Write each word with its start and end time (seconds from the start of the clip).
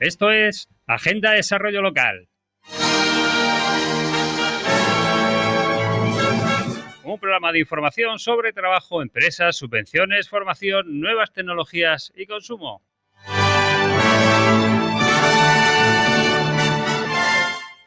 Esto 0.00 0.30
es 0.30 0.68
Agenda 0.86 1.30
de 1.30 1.36
Desarrollo 1.36 1.82
Local. 1.82 2.28
Un 7.02 7.18
programa 7.20 7.52
de 7.52 7.58
información 7.58 8.18
sobre 8.18 8.52
trabajo, 8.52 9.02
empresas, 9.02 9.56
subvenciones, 9.56 10.28
formación, 10.28 11.00
nuevas 11.00 11.32
tecnologías 11.32 12.12
y 12.16 12.26
consumo. 12.26 12.87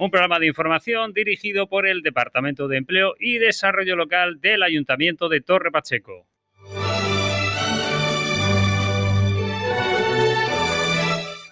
Un 0.01 0.09
programa 0.09 0.39
de 0.39 0.47
información 0.47 1.13
dirigido 1.13 1.69
por 1.69 1.85
el 1.85 2.01
Departamento 2.01 2.67
de 2.67 2.77
Empleo 2.77 3.13
y 3.19 3.37
Desarrollo 3.37 3.95
Local 3.95 4.41
del 4.41 4.63
Ayuntamiento 4.63 5.29
de 5.29 5.41
Torre 5.41 5.69
Pacheco. 5.69 6.25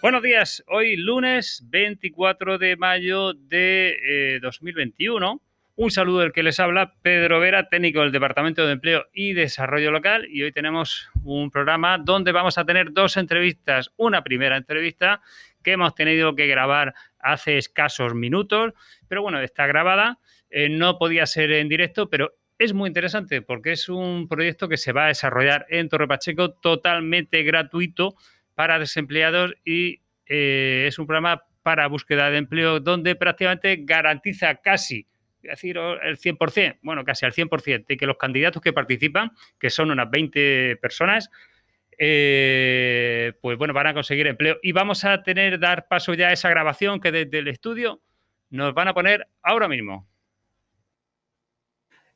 Buenos 0.02 0.24
días, 0.24 0.64
hoy 0.66 0.96
lunes 0.96 1.64
24 1.70 2.58
de 2.58 2.76
mayo 2.76 3.36
de 3.36 4.40
2021. 4.42 5.32
Eh, 5.32 5.46
Un 5.76 5.92
saludo 5.92 6.22
del 6.22 6.32
que 6.32 6.42
les 6.42 6.60
habla, 6.60 6.96
Pedro 7.04 7.40
Vera, 7.40 7.70
técnico 7.70 8.02
del 8.02 8.12
Departamento 8.12 8.66
de 8.66 8.74
Empleo 8.74 9.06
y 9.14 9.34
Desarrollo 9.34 9.92
Local. 9.92 10.28
Y 10.28 10.42
hoy 10.42 10.52
tenemos 10.52 11.08
un 11.24 11.52
programa 11.52 12.00
donde 12.00 12.32
vamos 12.32 12.58
a 12.58 12.66
tener 12.66 12.94
dos 12.94 13.16
entrevistas. 13.16 13.92
Una 13.96 14.24
primera 14.24 14.58
entrevista 14.58 15.22
que 15.64 15.74
hemos 15.74 15.96
tenido 15.96 16.36
que 16.36 16.48
grabar 16.48 16.94
hace 17.20 17.58
escasos 17.58 18.16
minutos, 18.16 18.74
pero 19.08 19.22
bueno, 19.22 19.42
está 19.42 19.68
grabada. 19.68 20.20
Eh, 20.50 20.70
no 20.70 20.98
podía 20.98 21.26
ser 21.26 21.52
en 21.52 21.70
directo, 21.70 22.10
pero 22.10 22.34
es 22.58 22.74
muy 22.74 22.88
interesante 22.88 23.42
porque 23.42 23.72
es 23.72 23.88
un 23.88 24.28
proyecto 24.28 24.68
que 24.68 24.78
se 24.78 24.92
va 24.92 25.06
a 25.06 25.08
desarrollar 25.08 25.66
en 25.70 25.88
Torre 25.90 26.08
Pacheco 26.08 26.52
totalmente 26.52 27.44
gratuito 27.44 28.16
para 28.54 28.80
desempleados 28.80 29.54
y 29.64 30.02
eh, 30.26 30.86
es 30.88 31.00
un 31.00 31.08
programa 31.08 31.44
para 31.64 31.88
búsqueda 31.88 32.30
de 32.30 32.38
empleo 32.38 32.80
donde 32.80 33.16
prácticamente 33.16 33.78
garantiza 33.82 34.56
casi, 34.56 35.08
decir, 35.42 35.78
el 35.78 36.18
100%, 36.18 36.80
bueno, 36.82 37.06
casi 37.06 37.26
al 37.26 37.34
100% 37.34 37.86
de 37.88 37.98
que 37.98 38.06
los 38.06 38.18
candidatos 38.18 38.62
que 38.62 38.74
participan, 38.74 39.32
que 39.60 39.70
son 39.70 39.92
unas 39.92 40.10
20 40.10 40.78
personas, 40.82 41.30
eh, 42.02 43.34
pues 43.42 43.58
bueno, 43.58 43.74
van 43.74 43.88
a 43.88 43.94
conseguir 43.94 44.26
empleo. 44.26 44.58
Y 44.64 44.72
vamos 44.72 45.04
a 45.04 45.22
tener, 45.22 45.60
dar 45.60 45.88
paso 45.88 46.14
ya 46.14 46.30
a 46.30 46.34
esa 46.34 46.50
grabación 46.50 47.02
que 47.02 47.12
desde 47.12 47.40
el 47.40 47.50
estudio 47.50 48.02
nos 48.50 48.74
van 48.74 48.88
a 48.88 48.94
poner 48.94 49.28
ahora 49.44 49.68
mismo. 49.68 50.08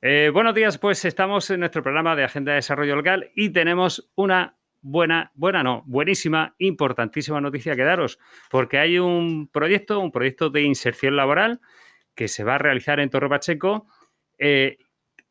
Eh, 0.02 0.32
buenos 0.34 0.56
días, 0.56 0.78
pues 0.78 1.04
estamos 1.06 1.50
en 1.50 1.60
nuestro 1.60 1.84
programa 1.84 2.16
de 2.16 2.24
Agenda 2.24 2.52
de 2.52 2.58
Desarrollo 2.58 2.96
Local 2.96 3.32
y 3.36 3.50
tenemos 3.52 4.10
una 4.16 4.58
buena, 4.82 5.32
buena 5.34 5.64
no, 5.64 5.84
buenísima, 5.86 6.56
importantísima 6.58 7.40
noticia 7.40 7.76
que 7.76 7.84
daros, 7.84 8.20
porque 8.50 8.80
hay 8.80 9.00
un 9.00 9.48
proyecto, 9.48 10.00
un 10.00 10.12
proyecto 10.12 10.50
de 10.50 10.64
inserción 10.64 11.16
laboral 11.16 11.62
que 12.16 12.28
se 12.28 12.44
va 12.44 12.56
a 12.56 12.58
realizar 12.58 13.00
en 13.00 13.10
Torre 13.10 13.30
Pacheco. 13.30 13.88
Eh, 14.38 14.78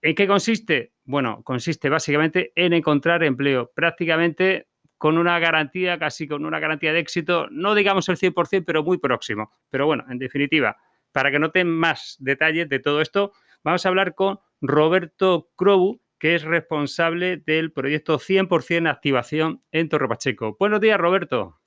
¿En 0.00 0.14
qué 0.14 0.26
consiste? 0.26 0.91
Bueno, 1.04 1.42
consiste 1.42 1.88
básicamente 1.88 2.52
en 2.54 2.72
encontrar 2.72 3.24
empleo, 3.24 3.70
prácticamente 3.74 4.68
con 4.98 5.18
una 5.18 5.40
garantía, 5.40 5.98
casi 5.98 6.28
con 6.28 6.46
una 6.46 6.60
garantía 6.60 6.92
de 6.92 7.00
éxito, 7.00 7.48
no 7.50 7.74
digamos 7.74 8.08
el 8.08 8.16
100%, 8.16 8.62
pero 8.64 8.84
muy 8.84 8.98
próximo. 8.98 9.50
Pero 9.68 9.86
bueno, 9.86 10.04
en 10.08 10.18
definitiva, 10.18 10.76
para 11.10 11.32
que 11.32 11.40
noten 11.40 11.68
más 11.68 12.16
detalles 12.20 12.68
de 12.68 12.78
todo 12.78 13.00
esto, 13.00 13.32
vamos 13.64 13.84
a 13.84 13.88
hablar 13.88 14.14
con 14.14 14.38
Roberto 14.60 15.50
Crobu, 15.56 16.00
que 16.20 16.36
es 16.36 16.44
responsable 16.44 17.38
del 17.38 17.72
proyecto 17.72 18.20
100% 18.20 18.88
Activación 18.88 19.60
en 19.72 19.88
Torre 19.88 20.06
Pacheco. 20.06 20.56
Buenos 20.60 20.80
días, 20.80 21.00
Roberto. 21.00 21.58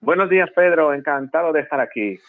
Buenos 0.00 0.30
días, 0.30 0.48
Pedro. 0.54 0.94
Encantado 0.94 1.52
de 1.52 1.62
estar 1.62 1.80
aquí. 1.80 2.20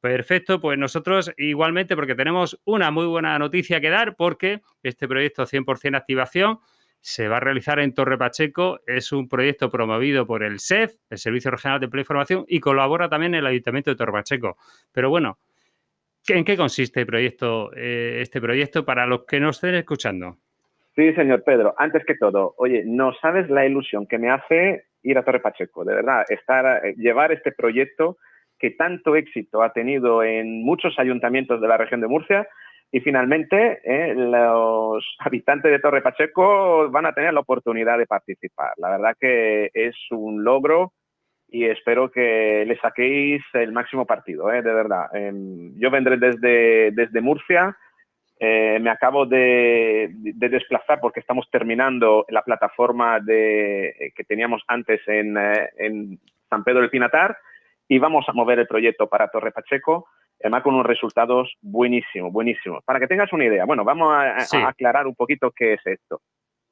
Perfecto, 0.00 0.60
pues 0.60 0.78
nosotros 0.78 1.30
igualmente, 1.36 1.94
porque 1.94 2.14
tenemos 2.14 2.58
una 2.64 2.90
muy 2.90 3.06
buena 3.06 3.38
noticia 3.38 3.80
que 3.80 3.90
dar, 3.90 4.16
porque 4.16 4.60
este 4.82 5.06
proyecto 5.06 5.44
100% 5.44 5.96
Activación 5.96 6.58
se 7.00 7.28
va 7.28 7.36
a 7.36 7.40
realizar 7.40 7.80
en 7.80 7.92
Torre 7.92 8.16
Pacheco. 8.16 8.80
Es 8.86 9.12
un 9.12 9.28
proyecto 9.28 9.70
promovido 9.70 10.26
por 10.26 10.42
el 10.42 10.58
SEF, 10.58 10.94
el 11.10 11.18
Servicio 11.18 11.50
Regional 11.50 11.80
de 11.80 11.84
Empleo 11.84 12.00
e 12.00 12.04
Información, 12.04 12.44
y 12.48 12.60
colabora 12.60 13.10
también 13.10 13.34
el 13.34 13.46
Ayuntamiento 13.46 13.90
de 13.90 13.96
Torre 13.96 14.12
Pacheco. 14.12 14.56
Pero 14.90 15.10
bueno, 15.10 15.38
¿en 16.28 16.44
qué 16.44 16.56
consiste 16.56 17.00
el 17.00 17.06
proyecto, 17.06 17.70
eh, 17.76 18.20
este 18.22 18.40
proyecto 18.40 18.86
para 18.86 19.06
los 19.06 19.24
que 19.26 19.38
nos 19.38 19.56
estén 19.56 19.74
escuchando? 19.74 20.38
Sí, 20.96 21.12
señor 21.14 21.44
Pedro. 21.44 21.74
Antes 21.76 22.04
que 22.06 22.14
todo, 22.14 22.54
oye, 22.56 22.84
no 22.86 23.12
sabes 23.20 23.50
la 23.50 23.66
ilusión 23.66 24.06
que 24.06 24.18
me 24.18 24.30
hace 24.30 24.86
ir 25.02 25.18
a 25.18 25.24
Torre 25.24 25.40
Pacheco, 25.40 25.84
de 25.84 25.94
verdad, 25.94 26.24
estar, 26.28 26.86
eh, 26.86 26.94
llevar 26.96 27.32
este 27.32 27.52
proyecto 27.52 28.18
que 28.60 28.70
tanto 28.70 29.16
éxito 29.16 29.62
ha 29.62 29.72
tenido 29.72 30.22
en 30.22 30.62
muchos 30.62 30.98
ayuntamientos 30.98 31.60
de 31.60 31.68
la 31.68 31.78
región 31.78 32.00
de 32.00 32.08
Murcia 32.08 32.46
y 32.92 33.00
finalmente 33.00 33.80
eh, 33.84 34.14
los 34.14 35.04
habitantes 35.18 35.70
de 35.70 35.78
Torre 35.78 36.02
Pacheco 36.02 36.90
van 36.90 37.06
a 37.06 37.12
tener 37.12 37.32
la 37.32 37.40
oportunidad 37.40 37.98
de 37.98 38.06
participar. 38.06 38.72
La 38.76 38.90
verdad 38.90 39.16
que 39.18 39.70
es 39.72 39.96
un 40.10 40.44
logro 40.44 40.92
y 41.48 41.64
espero 41.64 42.10
que 42.10 42.64
le 42.66 42.78
saquéis 42.78 43.42
el 43.54 43.72
máximo 43.72 44.06
partido, 44.06 44.52
eh, 44.52 44.62
de 44.62 44.72
verdad. 44.72 45.06
Em, 45.14 45.72
yo 45.78 45.90
vendré 45.90 46.16
desde, 46.16 46.92
desde 46.92 47.20
Murcia 47.20 47.76
eh, 48.42 48.78
me 48.80 48.88
acabo 48.88 49.26
de, 49.26 50.08
desplazar 50.14 50.98
porque 50.98 51.20
estamos 51.20 51.46
terminando 51.50 52.24
la 52.30 52.42
plataforma 52.42 53.20
de, 53.20 54.12
que 54.16 54.24
teníamos 54.24 54.62
antes 54.66 55.00
en, 55.06 55.36
en, 55.76 56.18
San 56.48 56.64
Pedro 56.64 56.80
del 56.80 56.90
Pinatar 56.90 57.36
y 57.90 57.98
vamos 57.98 58.24
a 58.28 58.32
mover 58.32 58.60
el 58.60 58.66
proyecto 58.66 59.08
para 59.08 59.28
Torre 59.28 59.52
Pacheco, 59.52 60.06
además 60.40 60.62
con 60.62 60.74
unos 60.74 60.86
resultados 60.86 61.54
buenísimos, 61.60 62.32
buenísimos. 62.32 62.82
Para 62.84 63.00
que 63.00 63.06
tengas 63.06 63.32
una 63.32 63.44
idea, 63.44 63.66
bueno, 63.66 63.84
vamos 63.84 64.14
a, 64.14 64.68
aclarar 64.68 65.06
un 65.06 65.14
poquito 65.14 65.50
qué 65.50 65.74
es 65.74 65.80
esto. 65.84 66.22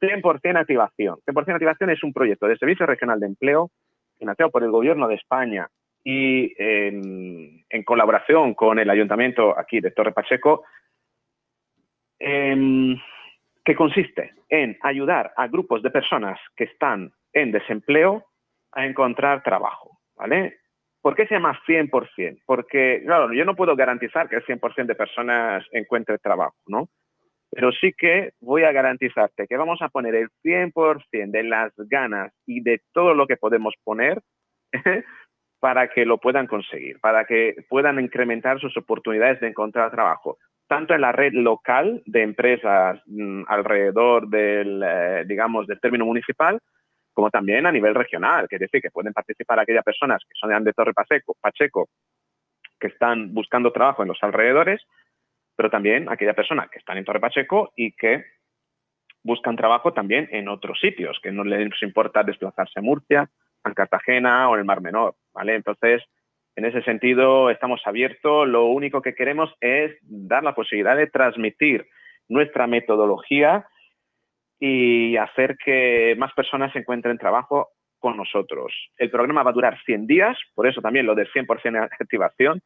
100% 0.01 0.57
activación. 0.57 1.19
100% 1.27 1.55
activación 1.55 1.91
es 1.91 2.03
un 2.03 2.13
proyecto 2.13 2.47
de 2.47 2.57
Servicio 2.57 2.87
Regional 2.87 3.19
de 3.21 3.27
Empleo 3.27 3.71
financiado 4.19 4.51
por 4.51 4.63
el 4.63 4.71
Gobierno 4.71 5.09
de 5.09 5.17
España 5.17 5.69
y 6.03 6.55
en, 6.57 7.65
en 7.69 7.83
colaboración 7.83 8.55
con 8.55 8.79
el 8.79 8.89
Ayuntamiento 8.89 9.59
aquí 9.59 9.81
de 9.81 9.91
Torre 9.91 10.13
Pacheco 10.13 10.65
Em, 12.19 12.99
que 13.65 13.77
consiste 13.77 14.35
en 14.49 14.77
ayudar 14.83 15.33
a 15.37 15.47
grupos 15.47 15.83
de 15.83 15.91
personas 15.91 16.41
que 16.57 16.65
están 16.65 17.13
en 17.33 17.53
desempleo 17.53 18.27
a 18.73 18.87
encontrar 18.87 19.43
trabajo, 19.43 20.01
¿vale? 20.17 20.59
¿Por 21.09 21.17
qué 21.17 21.27
se 21.27 21.37
llama 21.37 21.59
100%? 21.67 22.43
Porque, 22.45 23.01
claro, 23.03 23.33
yo 23.33 23.47
no 23.47 23.57
puedo 23.57 23.75
garantizar 23.75 24.29
que 24.29 24.37
el 24.37 24.45
100% 24.45 24.85
de 24.85 24.95
personas 24.95 25.65
encuentre 25.73 26.19
trabajo, 26.19 26.55
¿no? 26.67 26.91
Pero 27.51 27.73
sí 27.73 27.95
que 27.97 28.33
voy 28.43 28.65
a 28.65 28.73
garantizarte 28.73 29.47
que 29.47 29.57
vamos 29.57 29.81
a 29.81 29.89
poner 29.89 30.15
el 30.15 30.29
100% 30.45 31.31
de 31.31 31.45
las 31.45 31.73
ganas 31.77 32.31
y 32.45 32.61
de 32.61 32.83
todo 32.93 33.15
lo 33.15 33.27
que 33.27 33.39
podemos 33.39 33.73
poner 33.85 34.21
para 35.61 35.89
que 35.89 36.05
lo 36.05 36.19
puedan 36.19 36.47
conseguir, 36.47 37.01
para 37.01 37.25
que 37.25 37.57
puedan 37.71 37.99
incrementar 38.01 38.61
sus 38.61 38.77
oportunidades 38.77 39.41
de 39.41 39.49
encontrar 39.49 39.91
trabajo 39.91 40.37
tanto 40.67 40.93
en 40.93 41.01
la 41.01 41.13
red 41.13 41.33
local 41.33 42.03
de 42.05 42.23
empresas 42.23 43.01
mm, 43.07 43.45
alrededor 43.49 44.29
del, 44.29 44.83
eh, 44.85 45.25
digamos, 45.27 45.67
del 45.67 45.81
término 45.81 46.05
municipal, 46.05 46.61
como 47.19 47.31
también 47.31 47.67
a 47.67 47.73
nivel 47.73 47.97
regional, 47.97 48.47
que 48.49 48.55
es 48.55 48.61
decir, 48.61 48.81
que 48.81 48.93
pueden 48.93 49.13
participar 49.13 49.59
aquellas 49.59 49.83
personas 49.83 50.23
que 50.23 50.39
son 50.39 50.63
de 50.63 50.73
Torre 50.73 50.95
Pacheco, 50.95 51.37
Pacheco, 51.41 51.89
que 52.79 52.87
están 52.87 53.35
buscando 53.35 53.73
trabajo 53.73 54.03
en 54.03 54.09
los 54.09 54.23
alrededores, 54.23 54.81
pero 55.57 55.69
también 55.69 56.09
aquellas 56.09 56.37
personas 56.37 56.71
que 56.71 56.79
están 56.79 56.97
en 56.97 57.05
Torre 57.05 57.19
Pacheco 57.19 57.73
y 57.75 57.91
que 57.91 58.25
buscan 59.25 59.57
trabajo 59.57 59.93
también 59.93 60.29
en 60.31 60.47
otros 60.47 60.79
sitios, 60.79 61.19
que 61.21 61.33
no 61.33 61.43
les 61.43 61.83
importa 61.83 62.23
desplazarse 62.23 62.79
a 62.79 62.83
Murcia, 62.83 63.29
a 63.65 63.75
Cartagena 63.75 64.49
o 64.49 64.55
en 64.55 64.61
el 64.61 64.65
Mar 64.65 64.81
Menor, 64.81 65.17
¿vale? 65.35 65.57
Entonces, 65.57 66.05
en 66.55 66.67
ese 66.67 66.83
sentido, 66.83 67.51
estamos 67.51 67.81
abiertos. 67.85 68.47
Lo 68.47 68.67
único 68.67 69.03
que 69.03 69.17
queremos 69.17 69.53
es 69.61 69.91
dar 70.03 70.45
la 70.45 70.55
posibilidad 70.55 70.97
de 70.97 71.09
transmitir 71.09 71.85
nuestra 72.29 72.69
metodología 72.69 73.67
y 74.59 75.17
hacer 75.17 75.57
que 75.57 76.15
más 76.19 76.33
personas 76.33 76.75
encuentren 76.75 77.19
trabajo 77.19 77.69
con 77.99 78.17
nosotros. 78.17 78.73
El 78.97 79.11
programa 79.11 79.43
va 79.43 79.51
a 79.51 79.55
durar 79.55 79.79
100 79.85 80.07
días, 80.07 80.37
por 80.55 80.67
eso 80.67 80.81
también 80.81 81.07
lo 81.07 81.15
del 81.15 81.31
100% 81.33 81.73
de 81.73 81.79
activación 81.79 82.63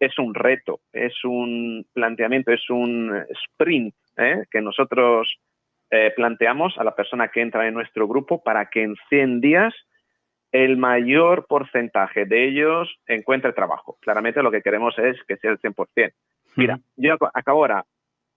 es 0.00 0.18
un 0.18 0.34
reto, 0.34 0.80
es 0.92 1.12
un 1.24 1.86
planteamiento, 1.92 2.52
es 2.52 2.68
un 2.68 3.24
sprint 3.44 3.94
¿eh? 4.16 4.44
que 4.50 4.60
nosotros 4.60 5.38
eh, 5.90 6.12
planteamos 6.14 6.76
a 6.78 6.84
la 6.84 6.94
persona 6.94 7.28
que 7.28 7.40
entra 7.40 7.66
en 7.68 7.74
nuestro 7.74 8.08
grupo 8.08 8.42
para 8.42 8.66
que 8.66 8.82
en 8.82 8.96
100 9.08 9.40
días 9.40 9.74
el 10.52 10.76
mayor 10.76 11.46
porcentaje 11.46 12.26
de 12.26 12.48
ellos 12.48 12.88
encuentre 13.06 13.52
trabajo. 13.52 13.96
Claramente 14.00 14.42
lo 14.42 14.50
que 14.50 14.62
queremos 14.62 14.96
es 14.98 15.16
que 15.26 15.36
sea 15.36 15.50
el 15.50 15.58
100%. 15.58 16.12
Mira, 16.56 16.78
yo 16.96 17.16
acabo 17.34 17.60
ahora 17.60 17.84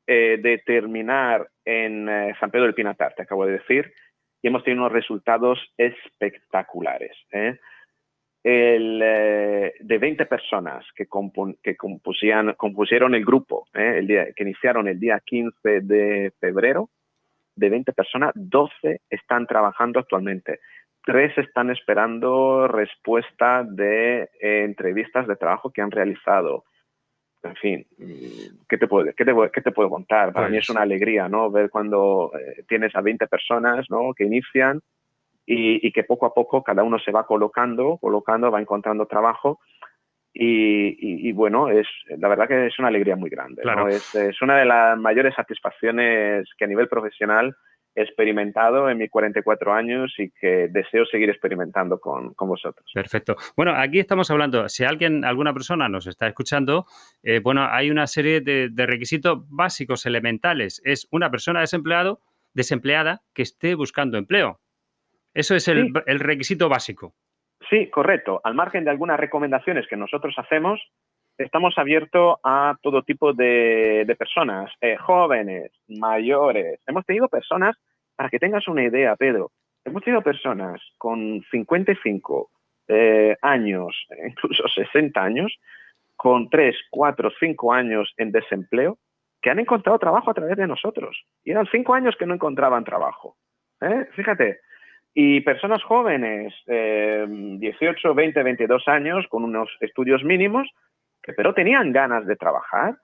eh, 0.07 0.39
de 0.41 0.59
terminar 0.59 1.47
en 1.65 2.09
eh, 2.09 2.35
San 2.39 2.49
Pedro 2.49 2.65
del 2.65 2.73
Pinatar, 2.73 3.13
te 3.13 3.23
acabo 3.23 3.45
de 3.45 3.53
decir, 3.53 3.93
y 4.41 4.47
hemos 4.47 4.63
tenido 4.63 4.83
unos 4.83 4.93
resultados 4.93 5.59
espectaculares. 5.77 7.15
¿eh? 7.31 7.59
El, 8.43 8.99
de 8.99 9.97
20 9.97 10.25
personas 10.25 10.85
que, 10.95 11.07
que 11.61 11.75
compusieron 11.75 13.15
el 13.15 13.25
grupo, 13.25 13.67
el 13.73 14.07
día, 14.07 14.31
que 14.33 14.43
iniciaron 14.43 14.87
el 14.87 14.99
día 14.99 15.21
15 15.25 15.81
de 15.81 16.31
febrero, 16.39 16.89
de 17.55 17.69
20 17.69 17.91
personas, 17.91 18.31
12 18.35 19.01
están 19.09 19.47
trabajando 19.47 19.99
actualmente 19.99 20.59
tres 21.07 21.35
están 21.37 21.69
esperando 21.69 22.67
respuesta 22.67 23.63
de 23.63 24.23
eh, 24.41 24.63
entrevistas 24.65 25.25
de 25.25 25.37
trabajo 25.37 25.71
que 25.71 25.81
han 25.81 25.89
realizado. 25.89 26.65
En 27.43 27.55
fin, 27.55 27.87
¿qué 28.67 28.77
te 28.77 28.87
puedo, 28.87 29.13
qué 29.15 29.23
te, 29.23 29.33
qué 29.53 29.61
te 29.61 29.71
puedo 29.71 29.89
contar? 29.89 30.33
Para 30.33 30.49
mí 30.49 30.57
es 30.57 30.65
pues 30.67 30.75
una 30.75 30.81
alegría, 30.81 31.29
¿no? 31.29 31.49
Ver 31.51 31.69
cuando 31.69 32.31
eh, 32.37 32.63
tienes 32.67 32.95
a 32.95 33.01
20 33.01 33.27
personas, 33.27 33.85
¿no? 33.89 34.13
Que 34.15 34.25
inician 34.25 34.81
y, 35.45 35.91
que 35.91 36.03
poco 36.03 36.25
a 36.25 36.33
poco 36.33 36.63
cada 36.63 36.83
uno 36.83 36.99
se 36.99 37.11
va 37.11 37.25
colocando, 37.25 37.97
colocando, 37.97 38.51
va 38.51 38.59
encontrando 38.59 39.05
trabajo. 39.05 39.59
Y, 40.39 41.31
bueno, 41.31 41.69
es 41.69 41.87
la 42.09 42.27
verdad 42.27 42.47
que 42.47 42.67
es 42.67 42.77
una 42.77 42.89
alegría 42.89 43.15
muy 43.15 43.29
grande. 43.29 43.63
Es, 43.89 44.13
es, 44.13 44.39
una 44.43 44.57
de 44.57 44.65
las 44.65 44.95
mayores 44.99 45.33
satisfacciones 45.33 46.47
que 46.55 46.65
a 46.65 46.67
nivel 46.67 46.87
profesional 46.87 47.55
experimentado 47.97 48.89
en 48.89 48.99
mis 48.99 49.09
44 49.09 49.73
años 49.73 50.13
y 50.19 50.29
que 50.29 50.67
deseo 50.69 51.05
seguir 51.05 51.29
experimentando 51.29 51.99
con, 51.99 52.33
vosotros. 52.39 52.89
Perfecto. 52.93 53.35
Bueno, 53.55 53.73
aquí 53.75 53.99
estamos 53.99 54.29
hablando, 54.29 54.69
si 54.69 54.83
alguien, 54.83 55.25
alguna 55.25 55.51
persona 55.53 55.89
nos 55.89 56.05
está 56.05 56.27
escuchando, 56.27 56.85
eh, 57.23 57.39
bueno, 57.39 57.67
hay 57.69 57.89
una 57.89 58.05
serie 58.05 58.41
de, 58.41 58.69
requisitos 58.85 59.39
básicos, 59.49 60.05
elementales. 60.05 60.79
Es 60.85 61.07
una 61.11 61.31
persona 61.31 61.61
desempleado, 61.61 62.21
desempleada 62.53 63.21
que 63.33 63.41
esté 63.41 63.73
buscando 63.73 64.17
empleo. 64.17 64.59
Eso 65.33 65.55
es 65.55 65.67
el, 65.67 65.93
requisito 66.19 66.69
básico. 66.69 67.15
Sí, 67.69 67.89
correcto. 67.89 68.41
Al 68.43 68.53
margen 68.53 68.85
de 68.85 68.91
algunas 68.91 69.19
recomendaciones 69.19 69.87
que 69.87 69.97
nosotros 69.97 70.35
hacemos, 70.37 70.79
estamos 71.37 71.77
abiertos 71.77 72.37
a 72.43 72.75
todo 72.81 73.03
tipo 73.03 73.33
de, 73.33 74.15
personas, 74.17 74.71
eh, 74.81 74.97
jóvenes, 74.97 75.71
mayores. 75.87 76.79
Hemos 76.87 77.05
tenido 77.05 77.27
personas 77.27 77.75
para 78.15 78.29
que 78.29 78.39
tengas 78.39 78.67
una 78.67 78.83
idea, 78.83 79.15
Pedro, 79.15 79.51
hemos 79.85 80.03
tenido 80.03 80.21
personas 80.21 80.81
con 80.97 81.43
55 81.51 82.49
eh, 82.87 83.35
años, 83.41 83.95
incluso 84.25 84.67
60 84.67 85.23
años, 85.23 85.55
con 86.15 86.49
3, 86.49 86.75
4, 86.89 87.31
5 87.39 87.73
años 87.73 88.13
en 88.17 88.31
desempleo, 88.31 88.97
que 89.41 89.51
han 89.51 89.59
encontrado 89.59 89.99
trabajo 89.99 90.31
a 90.31 90.33
través 90.33 90.57
de 90.57 90.67
nosotros. 90.67 91.23
Y 91.43 91.51
eran 91.51 91.67
5 91.71 91.93
años 91.93 92.15
que 92.17 92.25
no 92.25 92.33
encontraban 92.33 92.83
trabajo. 92.83 93.37
¿eh? 93.81 94.07
Fíjate. 94.13 94.59
Y 95.13 95.41
personas 95.41 95.81
jóvenes, 95.83 96.53
18, 96.67 98.13
20, 98.13 98.43
22 98.43 98.87
años, 98.87 99.25
con 99.29 99.43
unos 99.43 99.67
estudios 99.79 100.23
mínimos, 100.23 100.69
pero 101.35 101.53
tenían 101.53 101.91
ganas 101.91 102.25
de 102.25 102.35
trabajar 102.35 102.97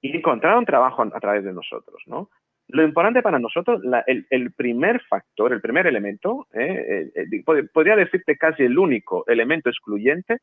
y 0.00 0.16
encontraron 0.16 0.64
trabajo 0.64 1.02
a 1.02 1.20
través 1.20 1.44
de 1.44 1.52
nosotros, 1.52 2.02
¿no? 2.06 2.28
Lo 2.68 2.82
importante 2.84 3.22
para 3.22 3.38
nosotros, 3.38 3.82
el, 4.06 4.52
primer 4.54 5.02
factor, 5.02 5.52
el 5.52 5.60
primer 5.60 5.86
elemento, 5.86 6.46
eh, 6.54 7.10
eh, 7.14 7.26
eh, 7.32 7.68
podría 7.72 7.96
decirte 7.96 8.38
casi 8.38 8.62
el 8.62 8.78
único 8.78 9.24
elemento 9.26 9.68
excluyente, 9.68 10.38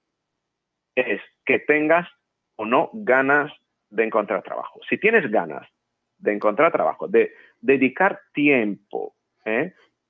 es 0.96 1.22
que 1.46 1.60
tengas 1.60 2.08
o 2.56 2.66
no 2.66 2.92
ganas 2.94 3.52
de 3.90 4.04
encontrar 4.04 4.44
trabajo. 4.44 4.80
Si 4.88 4.98
tienes 5.00 5.32
ganas 5.32 5.68
de 6.18 6.34
encontrar 6.34 6.72
trabajo, 6.72 7.08
de 7.08 7.34
dedicar 7.62 8.20
tiempo 8.34 9.16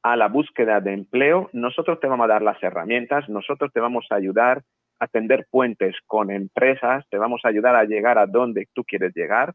a 0.04 0.16
la 0.18 0.27
búsqueda 0.27 0.81
de 0.81 0.92
empleo, 0.92 1.50
nosotros 1.54 2.01
te 2.01 2.07
vamos 2.07 2.25
a 2.25 2.33
dar 2.33 2.42
las 2.42 2.62
herramientas, 2.62 3.30
nosotros 3.30 3.71
te 3.71 3.80
vamos 3.80 4.06
a 4.10 4.16
ayudar 4.16 4.63
a 5.00 5.07
tender 5.07 5.48
puentes 5.50 5.96
con 6.06 6.30
empresas, 6.31 7.06
te 7.10 7.18
vamos 7.18 7.42
a 7.44 7.50
ayudar 7.50 7.75
a 7.75 7.86
llegar 7.86 8.18
a 8.18 8.25
donde 8.25 8.68
tú 8.74 8.84
quieres 8.84 9.13
llegar, 9.16 9.54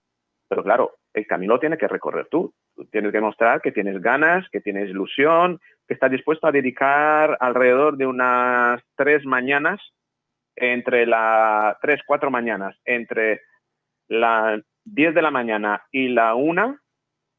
pero 0.48 0.62
claro, 0.62 0.92
el 1.12 1.26
camino 1.26 1.54
lo 1.54 1.60
tienes 1.60 1.78
que 1.78 1.88
recorrer 1.88 2.26
tú. 2.30 2.52
Tienes 2.90 3.12
que 3.12 3.20
mostrar 3.20 3.60
que 3.60 3.72
tienes 3.72 4.00
ganas, 4.00 4.48
que 4.50 4.60
tienes 4.60 4.90
ilusión, 4.90 5.60
que 5.86 5.94
estás 5.94 6.10
dispuesto 6.10 6.46
a 6.46 6.52
dedicar 6.52 7.36
alrededor 7.40 7.96
de 7.96 8.06
unas 8.06 8.82
tres 8.96 9.24
mañanas, 9.24 9.80
entre 10.56 11.06
las 11.06 11.78
tres, 11.80 12.00
cuatro 12.06 12.30
mañanas, 12.30 12.76
entre 12.84 13.42
las 14.08 14.60
10 14.84 15.14
de 15.14 15.22
la 15.22 15.30
mañana 15.30 15.82
y 15.90 16.08
la 16.08 16.34
una, 16.34 16.80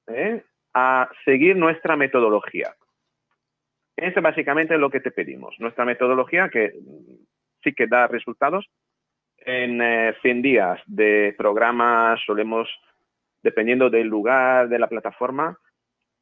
¿eh? 0.08 0.44
a 0.74 1.10
seguir 1.24 1.56
nuestra 1.56 1.96
metodología. 1.96 2.76
Eso 3.96 4.20
es 4.20 4.24
básicamente 4.24 4.78
lo 4.78 4.90
que 4.90 5.00
te 5.00 5.12
pedimos. 5.12 5.56
Nuestra 5.60 5.86
metodología, 5.86 6.50
que 6.50 6.74
sí 7.66 7.74
que 7.74 7.88
da 7.88 8.08
resultados, 8.08 8.66
en 9.40 9.80
100 10.22 10.38
eh, 10.38 10.42
días 10.42 10.80
de 10.86 11.36
programa 11.38 12.16
solemos 12.26 12.70
dependiendo 13.44 13.92
del 13.92 14.08
lugar 14.08 14.70
de 14.70 14.80
la 14.80 14.88
plataforma, 14.88 15.60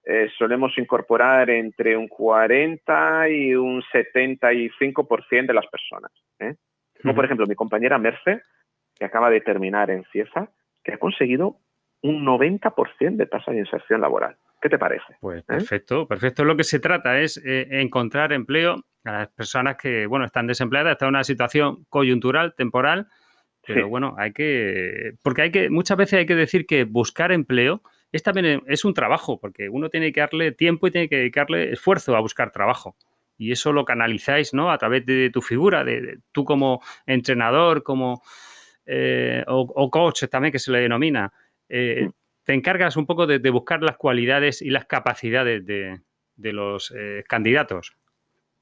eh, 0.04 0.30
solemos 0.38 0.78
incorporar 0.78 1.50
entre 1.50 1.96
un 1.96 2.10
40 2.10 3.30
y 3.30 3.56
un 3.56 3.82
75% 3.82 5.48
de 5.48 5.54
las 5.54 5.68
personas. 5.68 6.12
¿eh? 6.40 6.56
Como 7.02 7.16
por 7.16 7.24
ejemplo 7.24 7.48
mi 7.48 7.56
compañera 7.56 7.98
Merce, 7.98 8.42
que 8.96 9.06
acaba 9.06 9.30
de 9.30 9.40
terminar 9.40 9.90
en 9.90 10.04
CIESA, 10.12 10.50
que 10.84 10.94
ha 10.94 10.98
conseguido 10.98 11.60
un 12.02 12.26
90% 12.26 13.16
de 13.16 13.26
tasa 13.26 13.52
de 13.52 13.60
inserción 13.60 14.02
laboral. 14.02 14.36
¿Qué 14.64 14.70
te 14.70 14.78
parece? 14.80 15.18
Pues 15.20 15.42
¿Eh? 15.42 15.46
perfecto, 15.46 16.08
perfecto. 16.08 16.46
Lo 16.46 16.56
que 16.56 16.64
se 16.64 16.80
trata 16.80 17.20
es 17.20 17.38
encontrar 17.44 18.32
empleo 18.32 18.86
a 19.04 19.12
las 19.12 19.28
personas 19.28 19.76
que, 19.76 20.06
bueno, 20.08 20.24
están 20.24 20.48
desempleadas, 20.48 20.94
están 20.94 21.10
en 21.10 21.16
una 21.16 21.26
situación 21.26 21.84
coyuntural, 21.90 22.56
temporal, 22.56 23.10
pero 23.68 23.90
bueno, 23.90 24.16
hay 24.18 24.32
que. 24.32 25.16
Porque 25.22 25.42
hay 25.42 25.52
que. 25.52 25.70
Muchas 25.70 25.98
veces 25.98 26.20
hay 26.20 26.26
que 26.26 26.36
decir 26.36 26.66
que 26.66 26.86
buscar 26.86 27.34
empleo 27.34 27.82
es 28.14 28.24
también 28.24 28.62
es 28.68 28.86
un 28.86 28.94
trabajo, 28.94 29.40
porque 29.40 29.68
uno 29.70 29.90
tiene 29.90 30.14
que 30.14 30.22
darle 30.22 30.52
tiempo 30.52 30.88
y 30.88 30.92
tiene 30.92 31.10
que 31.10 31.18
dedicarle 31.18 31.74
esfuerzo 31.74 32.16
a 32.16 32.22
buscar 32.22 32.52
trabajo. 32.52 32.96
Y 33.38 33.52
eso 33.52 33.74
lo 33.74 33.84
canalizáis, 33.84 34.54
¿no? 34.54 34.72
A 34.72 34.78
través 34.78 35.06
de 35.06 35.30
tu 35.30 35.42
figura, 35.42 35.84
de, 35.84 36.20
tú 36.32 36.46
como 36.46 36.82
entrenador, 37.06 37.84
como. 37.84 38.22
Eh, 38.86 39.44
o, 39.48 39.90
coach 39.90 40.26
también, 40.30 40.52
que 40.52 40.60
se 40.60 40.72
le 40.72 40.80
denomina. 40.80 41.34
Eh, 41.68 42.06
mm. 42.08 42.12
Te 42.44 42.54
encargas 42.54 42.98
un 42.98 43.06
poco 43.06 43.26
de, 43.28 43.38
buscar 43.50 43.82
las 43.82 43.98
cualidades 43.98 44.62
y 44.62 44.70
las 44.70 44.86
capacidades 44.86 45.66
de, 45.66 46.02
los 46.36 46.94
eh, 46.96 47.24
candidatos. 47.28 47.96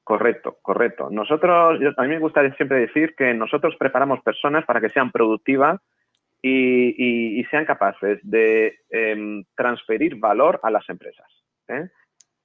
Correcto, 0.04 0.58
correcto. 0.62 1.08
Nosotros, 1.10 1.80
a 1.96 2.02
mí 2.02 2.08
me 2.08 2.18
gusta 2.18 2.48
siempre 2.56 2.80
decir 2.80 3.14
que 3.16 3.34
nosotros 3.34 3.76
preparamos 3.78 4.20
personas 4.20 4.64
para 4.64 4.80
que 4.80 4.90
sean 4.90 5.10
productivas 5.10 5.80
y, 6.42 7.44
sean 7.50 7.64
capaces 7.64 8.18
de 8.22 8.80
em, 8.90 9.44
transferir 9.54 10.16
valor 10.16 10.58
a 10.62 10.70
las 10.70 10.88
empresas. 10.88 11.26
¿eh? 11.68 11.88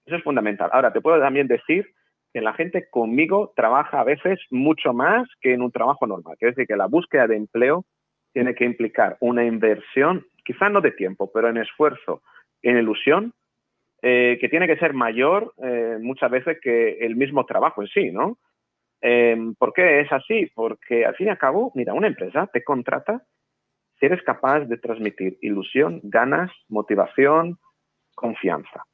Eso 0.05 0.15
es 0.15 0.23
fundamental. 0.23 0.69
Ahora, 0.71 0.93
te 0.93 1.01
puedo 1.01 1.19
también 1.19 1.47
decir 1.47 1.87
que 2.33 2.41
la 2.41 2.53
gente 2.53 2.89
conmigo 2.89 3.53
trabaja 3.55 3.99
a 3.99 4.03
veces 4.03 4.39
mucho 4.51 4.93
más 4.93 5.27
que 5.41 5.53
en 5.53 5.61
un 5.61 5.71
trabajo 5.71 6.05
normal. 6.05 6.35
Quiere 6.37 6.51
decir 6.51 6.67
que 6.67 6.75
la 6.75 6.87
búsqueda 6.87 7.27
de 7.27 7.37
empleo 7.37 7.85
tiene 8.33 8.53
que 8.53 8.65
implicar 8.65 9.17
una 9.19 9.43
inversión, 9.45 10.25
quizás 10.47 10.71
no 10.71 10.79
de 10.79 10.91
tiempo, 10.91 11.29
pero 11.33 11.49
en 11.49 11.57
esfuerzo, 11.57 12.21
en 12.61 12.77
ilusión, 12.77 13.33
eh, 14.01 14.37
que 14.39 14.47
tiene 14.47 14.65
que 14.65 14.77
ser 14.77 14.93
mayor 14.93 15.53
eh, 15.61 15.97
muchas 15.99 16.31
veces 16.31 16.57
que 16.61 16.99
el 17.01 17.17
mismo 17.17 17.45
trabajo 17.45 17.81
en 17.81 17.89
sí, 17.89 18.11
¿no? 18.11 18.37
Em, 19.01 19.55
¿Por 19.55 19.73
qué 19.73 19.99
es 19.99 20.11
así? 20.11 20.49
Porque 20.55 21.05
al 21.05 21.15
fin 21.15 21.27
y 21.27 21.29
al 21.31 21.37
cabo, 21.37 21.73
mira, 21.75 21.93
una 21.93 22.07
empresa 22.07 22.47
te 22.47 22.63
contrata 22.63 23.23
si 23.99 24.05
eres 24.05 24.23
capaz 24.23 24.61
de 24.61 24.77
transmitir 24.77 25.37
ilusión, 25.41 25.99
ganas, 26.03 26.49
motivación, 26.69 27.57
confianza. 28.15 28.85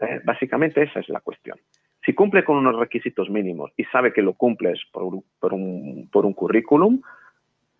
Eh, 0.00 0.20
básicamente 0.24 0.82
esa 0.82 1.00
es 1.00 1.08
la 1.10 1.20
cuestión. 1.20 1.58
Si 2.06 2.14
cumple 2.14 2.42
con 2.42 2.56
unos 2.56 2.76
requisitos 2.78 3.28
mínimos 3.28 3.70
y 3.76 3.84
sabe 3.84 4.12
que 4.12 4.22
lo 4.22 4.32
cumples 4.32 4.80
por 4.90 5.04
un, 5.52 6.08
por 6.10 6.24
un 6.24 6.32
currículum, 6.32 7.02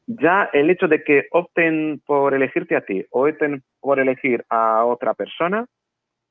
ya 0.07 0.51
el 0.53 0.71
hecho 0.71 0.89
de 0.89 1.03
que 1.05 1.27
opten 1.31 2.03
por 2.05 2.35
elegirte 2.35 2.77
a 2.77 2.85
ti 2.85 3.05
o 3.11 3.29
opten 3.29 3.63
por 3.81 4.01
elegir 4.01 4.45
a 4.49 4.85
otra 4.85 5.15
persona, 5.15 5.67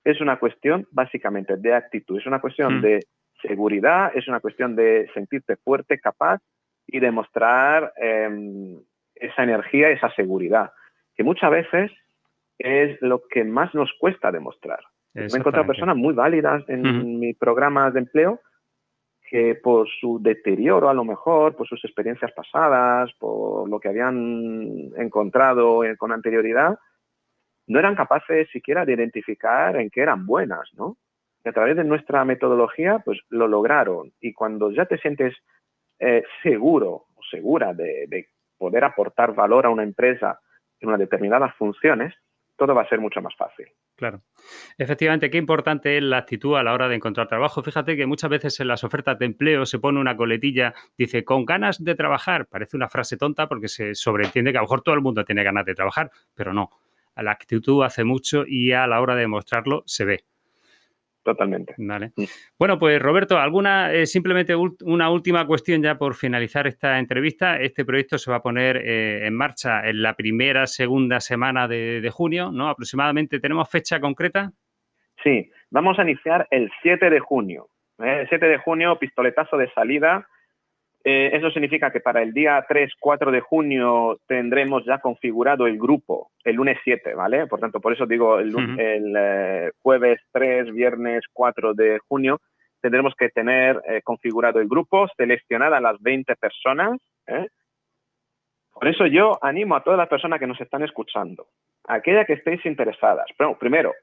es 0.03 0.19
una 0.19 0.39
cuestión 0.39 0.87
básicamente 0.91 1.57
de 1.57 1.73
actitud, 1.73 2.19
es 2.19 2.25
una 2.25 2.41
cuestión 2.41 2.79
mm. 2.79 2.81
de 2.81 2.99
seguridad, 3.41 4.11
es 4.15 4.27
una 4.27 4.39
cuestión 4.39 4.75
de 4.75 5.09
sentirte 5.13 5.57
fuerte, 5.57 5.99
capaz 5.99 6.41
y 6.87 6.99
demostrar 6.99 7.93
em, 7.97 8.79
esa 9.15 9.43
energía, 9.43 9.89
esa 9.89 10.11
seguridad, 10.13 10.71
que 11.15 11.23
muchas 11.23 11.51
veces 11.51 11.91
es 12.57 13.01
lo 13.01 13.23
que 13.29 13.43
más 13.43 13.73
nos 13.73 13.91
cuesta 13.99 14.31
demostrar. 14.31 14.79
Me 15.13 15.23
he 15.23 15.25
encontrado 15.25 15.67
personas 15.67 15.97
muy 15.97 16.13
válidas 16.13 16.63
en 16.69 17.19
mis 17.19 17.37
programas 17.37 17.93
de 17.93 17.99
empleo 17.99 18.39
que 19.31 19.55
por 19.55 19.87
su 19.87 20.21
deterioro 20.21 20.89
a 20.89 20.93
lo 20.93 21.05
mejor, 21.05 21.55
por 21.55 21.65
sus 21.65 21.81
experiencias 21.85 22.33
pasadas, 22.33 23.09
por 23.17 23.69
lo 23.69 23.79
que 23.79 23.87
habían 23.87 24.91
encontrado 24.97 25.83
con 25.97 26.11
anterioridad, 26.11 26.77
no 27.65 27.79
eran 27.79 27.95
capaces 27.95 28.49
siquiera 28.51 28.83
de 28.83 28.91
identificar 28.91 29.77
en 29.77 29.89
qué 29.89 30.01
eran 30.01 30.25
buenas, 30.25 30.69
¿no? 30.73 30.97
Y 31.45 31.47
a 31.47 31.53
través 31.53 31.77
de 31.77 31.85
nuestra 31.85 32.25
metodología, 32.25 32.99
pues 32.99 33.21
lo 33.29 33.47
lograron. 33.47 34.11
Y 34.19 34.33
cuando 34.33 34.69
ya 34.69 34.85
te 34.85 34.97
sientes 34.97 35.33
eh, 35.97 36.23
seguro 36.43 37.05
o 37.15 37.23
segura 37.31 37.73
de, 37.73 38.27
poder 38.57 38.83
aportar 38.83 39.33
valor 39.33 39.65
a 39.65 39.69
una 39.69 39.83
empresa 39.83 40.41
en 40.81 40.89
unas 40.89 40.99
determinadas 40.99 41.55
funciones, 41.55 42.13
todo 42.61 42.75
va 42.75 42.83
a 42.83 42.87
ser 42.87 42.99
mucho 42.99 43.19
más 43.23 43.35
fácil. 43.35 43.65
Claro. 43.95 44.21
Efectivamente, 44.77 45.31
qué 45.31 45.39
importante 45.39 45.97
es 45.97 46.03
la 46.03 46.17
actitud 46.17 46.55
a 46.55 46.61
la 46.61 46.73
hora 46.73 46.87
de 46.87 46.93
encontrar 46.93 47.27
trabajo. 47.27 47.63
Fíjate 47.63 47.97
que 47.97 48.05
muchas 48.05 48.29
veces 48.29 48.59
en 48.59 48.67
las 48.67 48.83
ofertas 48.83 49.17
de 49.17 49.25
empleo 49.25 49.65
se 49.65 49.79
pone 49.79 49.99
una 49.99 50.15
coletilla, 50.15 50.75
dice, 50.95 51.25
con 51.25 51.43
ganas 51.43 51.83
de 51.83 51.95
trabajar. 51.95 52.45
Parece 52.45 52.77
una 52.77 52.87
frase 52.87 53.17
tonta 53.17 53.47
porque 53.47 53.67
se 53.67 53.95
sobreentiende 53.95 54.51
que 54.51 54.59
a 54.59 54.61
lo 54.61 54.65
mejor 54.65 54.83
todo 54.83 54.93
el 54.93 55.01
mundo 55.01 55.25
tiene 55.25 55.43
ganas 55.43 55.65
de 55.65 55.73
trabajar, 55.73 56.11
pero 56.35 56.53
no. 56.53 56.69
La 57.15 57.31
actitud 57.31 57.83
hace 57.83 58.03
mucho 58.03 58.43
y 58.45 58.73
a 58.73 58.85
la 58.85 59.01
hora 59.01 59.15
de 59.15 59.21
demostrarlo 59.21 59.81
se 59.87 60.05
ve. 60.05 60.25
Totalmente. 61.23 61.75
Vale. 61.77 62.11
Mm. 62.15 62.23
Bueno, 62.57 62.79
pues 62.79 62.99
Roberto, 62.99 63.37
alguna 63.37 63.93
eh, 63.93 64.07
simplemente 64.07 64.55
una 64.55 65.09
última 65.09 65.45
cuestión 65.45 65.81
ya 65.83 65.95
por 65.95 66.15
finalizar 66.15 66.65
esta 66.65 66.97
entrevista. 66.97 67.57
Este 67.57 67.85
proyecto 67.85 68.17
se 68.17 68.31
va 68.31 68.37
a 68.37 68.41
poner 68.41 68.77
eh, 68.77 69.27
en 69.27 69.35
marcha 69.35 69.87
en 69.87 70.01
la 70.01 70.15
primera, 70.15 70.65
segunda 70.65 71.19
semana 71.19 71.67
de, 71.67 72.09
junio, 72.11 72.51
¿no? 72.51 72.69
Aproximadamente. 72.69 73.39
¿Tenemos 73.39 73.69
fecha 73.69 73.99
concreta? 73.99 74.51
Sí, 75.23 75.51
vamos 75.69 75.99
a 75.99 76.03
iniciar 76.03 76.47
el 76.49 76.71
7 76.81 77.09
de 77.11 77.19
junio. 77.19 77.67
¿eh? 77.99 78.21
El 78.21 78.29
7 78.29 78.47
de 78.47 78.57
junio, 78.57 78.97
pistoletazo 78.97 79.57
de 79.57 79.71
salida 79.73 80.27
eh, 81.03 81.31
eso 81.33 81.49
significa 81.49 81.91
que 81.91 81.99
para 81.99 82.21
el 82.21 82.31
día 82.31 82.63
3, 82.67 82.93
4 82.99 83.31
de 83.31 83.41
junio 83.41 84.19
tendremos 84.27 84.85
ya 84.85 84.99
configurado 84.99 85.65
el 85.65 85.79
grupo, 85.79 86.29
el 86.43 86.55
lunes 86.55 86.77
7, 86.83 87.15
¿vale? 87.15 87.47
Por 87.47 87.59
tanto, 87.59 87.79
por 87.79 87.93
eso 87.93 88.05
digo 88.05 88.37
el, 88.37 88.53
eh, 88.77 89.71
jueves 89.81 90.19
3, 90.31 90.71
viernes 90.71 91.23
4 91.33 91.73
de 91.73 91.99
junio, 92.07 92.39
tendremos 92.81 93.15
que 93.15 93.29
tener 93.29 93.81
eh, 93.87 94.01
configurado 94.03 94.59
el 94.59 94.67
grupo, 94.67 95.07
seleccionar 95.17 95.73
a 95.73 95.81
las 95.81 95.99
20 96.01 96.35
personas. 96.35 96.99
Por 98.71 98.87
eso 98.87 99.07
yo 99.07 99.39
animo 99.41 99.75
a 99.75 99.83
todas 99.83 99.97
las 99.97 100.09
personas 100.09 100.39
que 100.39 100.47
nos 100.47 100.61
están 100.61 100.83
escuchando, 100.83 101.47
aquella 101.87 102.25
que 102.25 102.33
estéis 102.33 102.63
interesadas, 102.65 103.25
pero, 103.37 103.57
primero, 103.57 103.93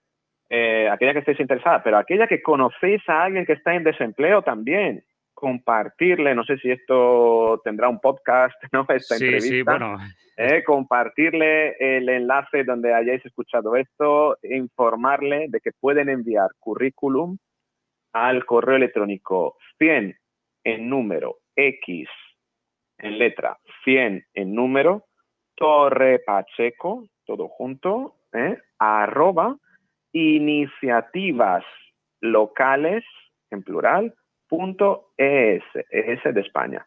aquella 0.51 1.13
que 1.13 1.19
estéis 1.21 1.41
interesada, 1.41 1.83
pero 1.83 1.99
aquella 1.99 2.27
que 2.27 2.43
conocéis 2.43 3.07
a 3.09 3.23
alguien 3.23 3.47
que 3.47 3.53
está 3.53 3.75
en 3.75 3.85
desempleo 3.85 4.43
también, 4.43 5.05
compartirle, 5.39 6.35
no 6.35 6.43
sé 6.43 6.59
si 6.59 6.69
esto 6.69 7.61
tendrá 7.63 7.89
un 7.89 8.01
podcast, 8.01 8.57
¿no? 8.73 8.85
Esta 8.89 9.15
entrevista. 9.15 9.49
Sí, 9.49 9.63
bueno. 9.63 9.97
¿eh? 10.37 10.65
compartirle 10.65 11.77
el 11.79 12.09
enlace 12.09 12.65
donde 12.65 12.93
hayáis 12.93 13.25
escuchado 13.25 13.77
esto, 13.77 14.37
informarle 14.43 15.47
de 15.49 15.61
que 15.61 15.71
pueden 15.79 16.09
enviar 16.09 16.51
currículum 16.59 17.39
al 18.13 18.45
correo 18.47 18.77
electrónico 18.77 19.57
100 19.79 20.17
en 20.65 20.89
número 20.89 21.37
X 21.55 22.09
en 22.99 23.19
letra 23.19 23.59
100 23.85 24.27
en 24.35 24.55
número 24.55 25.05
Torre 25.55 26.21
Pacheco, 26.27 27.07
todo 27.25 27.49
junto, 27.49 28.17
¿eh? 28.33 28.59
arroba 28.79 29.57
iniciativas 30.13 31.65
locales 32.21 33.05
en 33.51 33.63
plural 33.63 34.15
.es, 34.49 35.63
ES 35.91 36.35
de 36.35 36.41
España. 36.41 36.87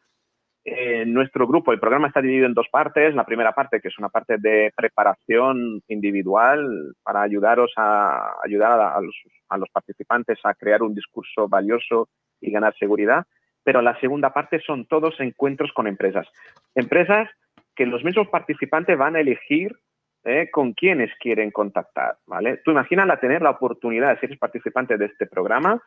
nuestro 1.04 1.46
grupo, 1.46 1.72
el 1.72 1.78
programa 1.78 2.08
está 2.08 2.22
dividido 2.22 2.46
en 2.46 2.54
dos 2.54 2.68
partes. 2.72 3.14
La 3.14 3.26
primera 3.26 3.52
parte, 3.52 3.82
que 3.82 3.88
es 3.88 3.98
una 3.98 4.08
parte 4.08 4.38
de 4.38 4.72
preparación 4.74 5.82
individual 5.88 6.94
para 7.02 7.20
ayudaros 7.20 7.70
a 7.76 8.36
ayudar 8.42 8.80
a, 8.80 8.98
los, 8.98 9.14
a 9.50 9.58
los 9.58 9.68
participantes 9.68 10.38
a 10.44 10.54
crear 10.54 10.82
un 10.82 10.94
discurso 10.94 11.48
valioso 11.48 12.08
y 12.40 12.50
ganar 12.50 12.74
seguridad. 12.78 13.26
Pero 13.62 13.82
la 13.82 14.00
segunda 14.00 14.32
parte 14.32 14.58
son 14.60 14.86
todos 14.86 15.20
encuentros 15.20 15.70
con 15.74 15.86
empresas. 15.86 16.26
Empresas 16.74 17.28
que 17.74 17.86
los 17.86 18.04
mismos 18.04 18.28
participantes 18.28 18.96
van 18.98 19.16
a 19.16 19.20
elegir 19.20 19.76
eh, 20.24 20.50
con 20.50 20.72
quiénes 20.72 21.10
quieren 21.18 21.50
contactar, 21.50 22.16
¿vale? 22.26 22.58
Tú 22.64 22.70
imagínala 22.70 23.18
tener 23.18 23.42
la 23.42 23.50
oportunidad, 23.50 24.18
si 24.20 24.26
eres 24.26 24.38
participante 24.38 24.96
de 24.96 25.06
este 25.06 25.26
programa, 25.26 25.82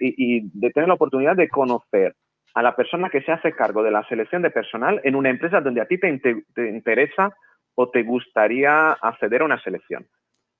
y, 0.00 0.48
de 0.52 0.70
tener 0.70 0.88
la 0.88 0.94
oportunidad 0.94 1.34
de 1.34 1.48
conocer 1.48 2.14
a 2.54 2.62
la 2.62 2.76
persona 2.76 3.10
que 3.10 3.20
se 3.22 3.32
hace 3.32 3.52
cargo 3.52 3.82
de 3.82 3.90
la 3.90 4.06
selección 4.06 4.42
de 4.42 4.50
personal 4.50 5.00
en 5.02 5.16
una 5.16 5.30
empresa 5.30 5.60
donde 5.60 5.80
a 5.80 5.86
ti 5.86 5.98
te, 5.98 6.08
interesa 6.56 7.34
o 7.74 7.90
te 7.90 8.04
gustaría 8.04 8.92
acceder 8.92 9.42
a 9.42 9.46
una 9.46 9.60
selección. 9.60 10.06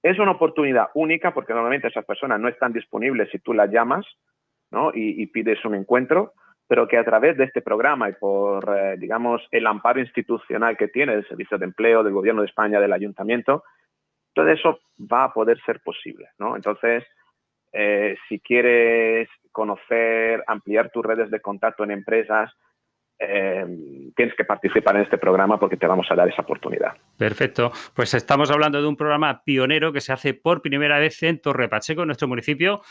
Es 0.03 0.19
una 0.19 0.33
oportunidad 0.33 0.89
única 0.95 1.33
porque 1.33 1.53
normalmente 1.53 1.89
esas 1.89 2.05
personas 2.05 2.41
no 2.41 2.49
están 2.49 2.73
disponibles 2.73 3.31
si 3.31 3.39
tú 3.39 3.53
las 3.53 3.71
llamas 3.71 4.07
¿no? 4.71 4.91
y 4.95 5.27
pides 5.29 5.65
un 5.65 5.75
encuentro 5.77 6.33
pero 6.69 6.87
que 6.87 6.99
a 6.99 7.05
través 7.05 7.37
de 7.39 7.45
este 7.45 7.63
programa 7.63 8.11
y 8.11 8.13
por, 8.13 8.77
eh, 8.77 8.97
digamos, 8.99 9.43
el 9.51 9.67
amparo 9.67 10.01
institucional 10.01 10.77
que 10.77 10.89
tiene 10.89 11.15
el 11.15 11.27
Servicio 11.27 11.57
de 11.57 11.65
Empleo, 11.65 12.05
del 12.05 12.13
Gobierno 12.13 12.43
de 12.43 12.49
España, 12.49 12.79
del 12.79 12.93
Ayuntamiento, 12.93 13.65
todo 14.35 14.49
eso 14.49 14.79
va 15.01 15.25
a 15.25 15.33
poder 15.33 15.59
ser 15.65 15.81
posible, 15.81 16.29
¿no? 16.39 16.55
Entonces, 16.55 17.05
eh, 17.73 18.17
si 18.29 18.39
quieres 18.41 19.29
conocer, 19.51 20.45
ampliar 20.47 20.91
tus 20.91 21.05
redes 21.05 21.31
de 21.31 21.41
contacto 21.41 21.85
en 21.85 21.91
empresas, 21.91 22.53
eh, 23.19 23.67
tienes 24.15 24.37
que 24.37 24.45
participar 24.45 24.95
en 24.97 25.03
este 25.03 25.19
programa 25.19 25.59
porque 25.59 25.77
te 25.77 25.87
vamos 25.87 26.07
a 26.11 26.15
dar 26.15 26.29
esa 26.29 26.43
oportunidad. 26.43 26.93
Perfecto. 27.17 27.73
Pues 27.95 28.15
estamos 28.15 28.51
hablando 28.51 28.81
de 28.81 28.87
un 28.87 28.97
programa 28.97 29.43
pionero 29.43 29.93
que 29.93 30.01
se 30.01 30.13
hace 30.13 30.35
por 30.35 30.63
primera 30.63 30.99
vez 30.99 31.23
en 31.23 31.41
Torre 31.41 31.69
Pacheco, 31.69 32.03
en 32.03 32.09
nuestro 32.09 32.29
municipio, 32.29 32.83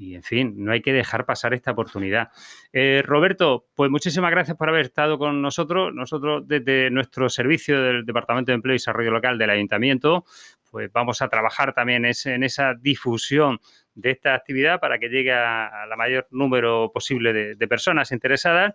y 0.00 0.14
en 0.14 0.22
fin, 0.22 0.54
no 0.56 0.72
hay 0.72 0.80
que 0.80 0.94
dejar 0.94 1.26
pasar 1.26 1.52
esta 1.52 1.72
oportunidad. 1.72 2.30
Eh, 2.72 3.02
Roberto, 3.04 3.66
pues 3.74 3.90
muchísimas 3.90 4.30
gracias 4.30 4.56
por 4.56 4.70
haber 4.70 4.86
estado 4.86 5.18
con 5.18 5.42
nosotros. 5.42 5.92
Nosotros 5.92 6.48
desde 6.48 6.90
nuestro 6.90 7.28
servicio 7.28 7.82
del 7.82 8.06
Departamento 8.06 8.50
de 8.50 8.54
Empleo 8.54 8.72
y 8.72 8.76
Desarrollo 8.76 9.10
Local 9.10 9.36
del 9.36 9.50
Ayuntamiento, 9.50 10.24
pues 10.70 10.90
vamos 10.90 11.20
a 11.20 11.28
trabajar 11.28 11.74
también 11.74 12.06
en 12.06 12.42
esa 12.44 12.74
difusión 12.74 13.60
de 13.94 14.12
esta 14.12 14.34
actividad 14.34 14.80
para 14.80 14.98
que 14.98 15.10
llegue 15.10 15.32
a, 15.34 15.84
la 15.86 15.96
mayor 15.96 16.26
número 16.30 16.90
posible 16.94 17.54
de, 17.54 17.68
personas 17.68 18.10
interesadas. 18.10 18.72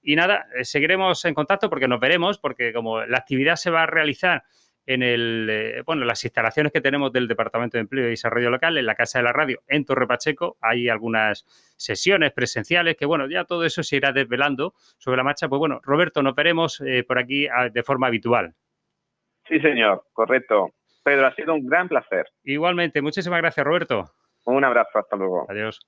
Y 0.00 0.16
nada, 0.16 0.46
eh, 0.56 0.64
seguiremos 0.64 1.22
en 1.26 1.34
contacto 1.34 1.68
porque 1.68 1.86
nos 1.86 2.00
veremos, 2.00 2.38
porque 2.38 2.72
como 2.72 3.04
la 3.04 3.18
actividad 3.18 3.56
se 3.56 3.70
va 3.70 3.82
a 3.82 3.86
realizar 3.86 4.44
en 4.86 5.02
el, 5.02 5.48
eh, 5.50 5.82
bueno, 5.86 6.04
las 6.04 6.24
instalaciones 6.24 6.72
que 6.72 6.80
tenemos 6.80 7.12
del 7.12 7.28
Departamento 7.28 7.76
de 7.76 7.82
Empleo 7.82 8.06
y 8.06 8.10
Desarrollo 8.10 8.50
Local, 8.50 8.76
en 8.78 8.86
la 8.86 8.94
Casa 8.94 9.18
de 9.18 9.24
la 9.24 9.32
Radio, 9.32 9.62
en 9.68 9.84
Torre 9.84 10.06
Pacheco. 10.06 10.56
Hay 10.60 10.88
algunas 10.88 11.44
sesiones 11.76 12.32
presenciales 12.32 12.96
que, 12.96 13.06
bueno, 13.06 13.28
ya 13.28 13.44
todo 13.44 13.64
eso 13.64 13.82
se 13.82 13.96
irá 13.96 14.12
desvelando 14.12 14.74
sobre 14.98 15.16
la 15.16 15.24
marcha. 15.24 15.48
Pues 15.48 15.58
bueno, 15.58 15.80
Roberto, 15.82 16.22
nos 16.22 16.34
veremos 16.34 16.80
eh, 16.80 17.04
por 17.04 17.18
aquí 17.18 17.48
de 17.72 17.82
forma 17.82 18.08
habitual. 18.08 18.54
Sí, 19.48 19.60
señor, 19.60 20.04
correcto. 20.12 20.70
Pedro, 21.04 21.26
ha 21.26 21.34
sido 21.34 21.54
un 21.54 21.66
gran 21.66 21.88
placer. 21.88 22.26
Igualmente, 22.44 23.02
muchísimas 23.02 23.40
gracias, 23.40 23.66
Roberto. 23.66 24.12
Un 24.44 24.64
abrazo, 24.64 24.98
hasta 24.98 25.16
luego. 25.16 25.46
Adiós. 25.48 25.80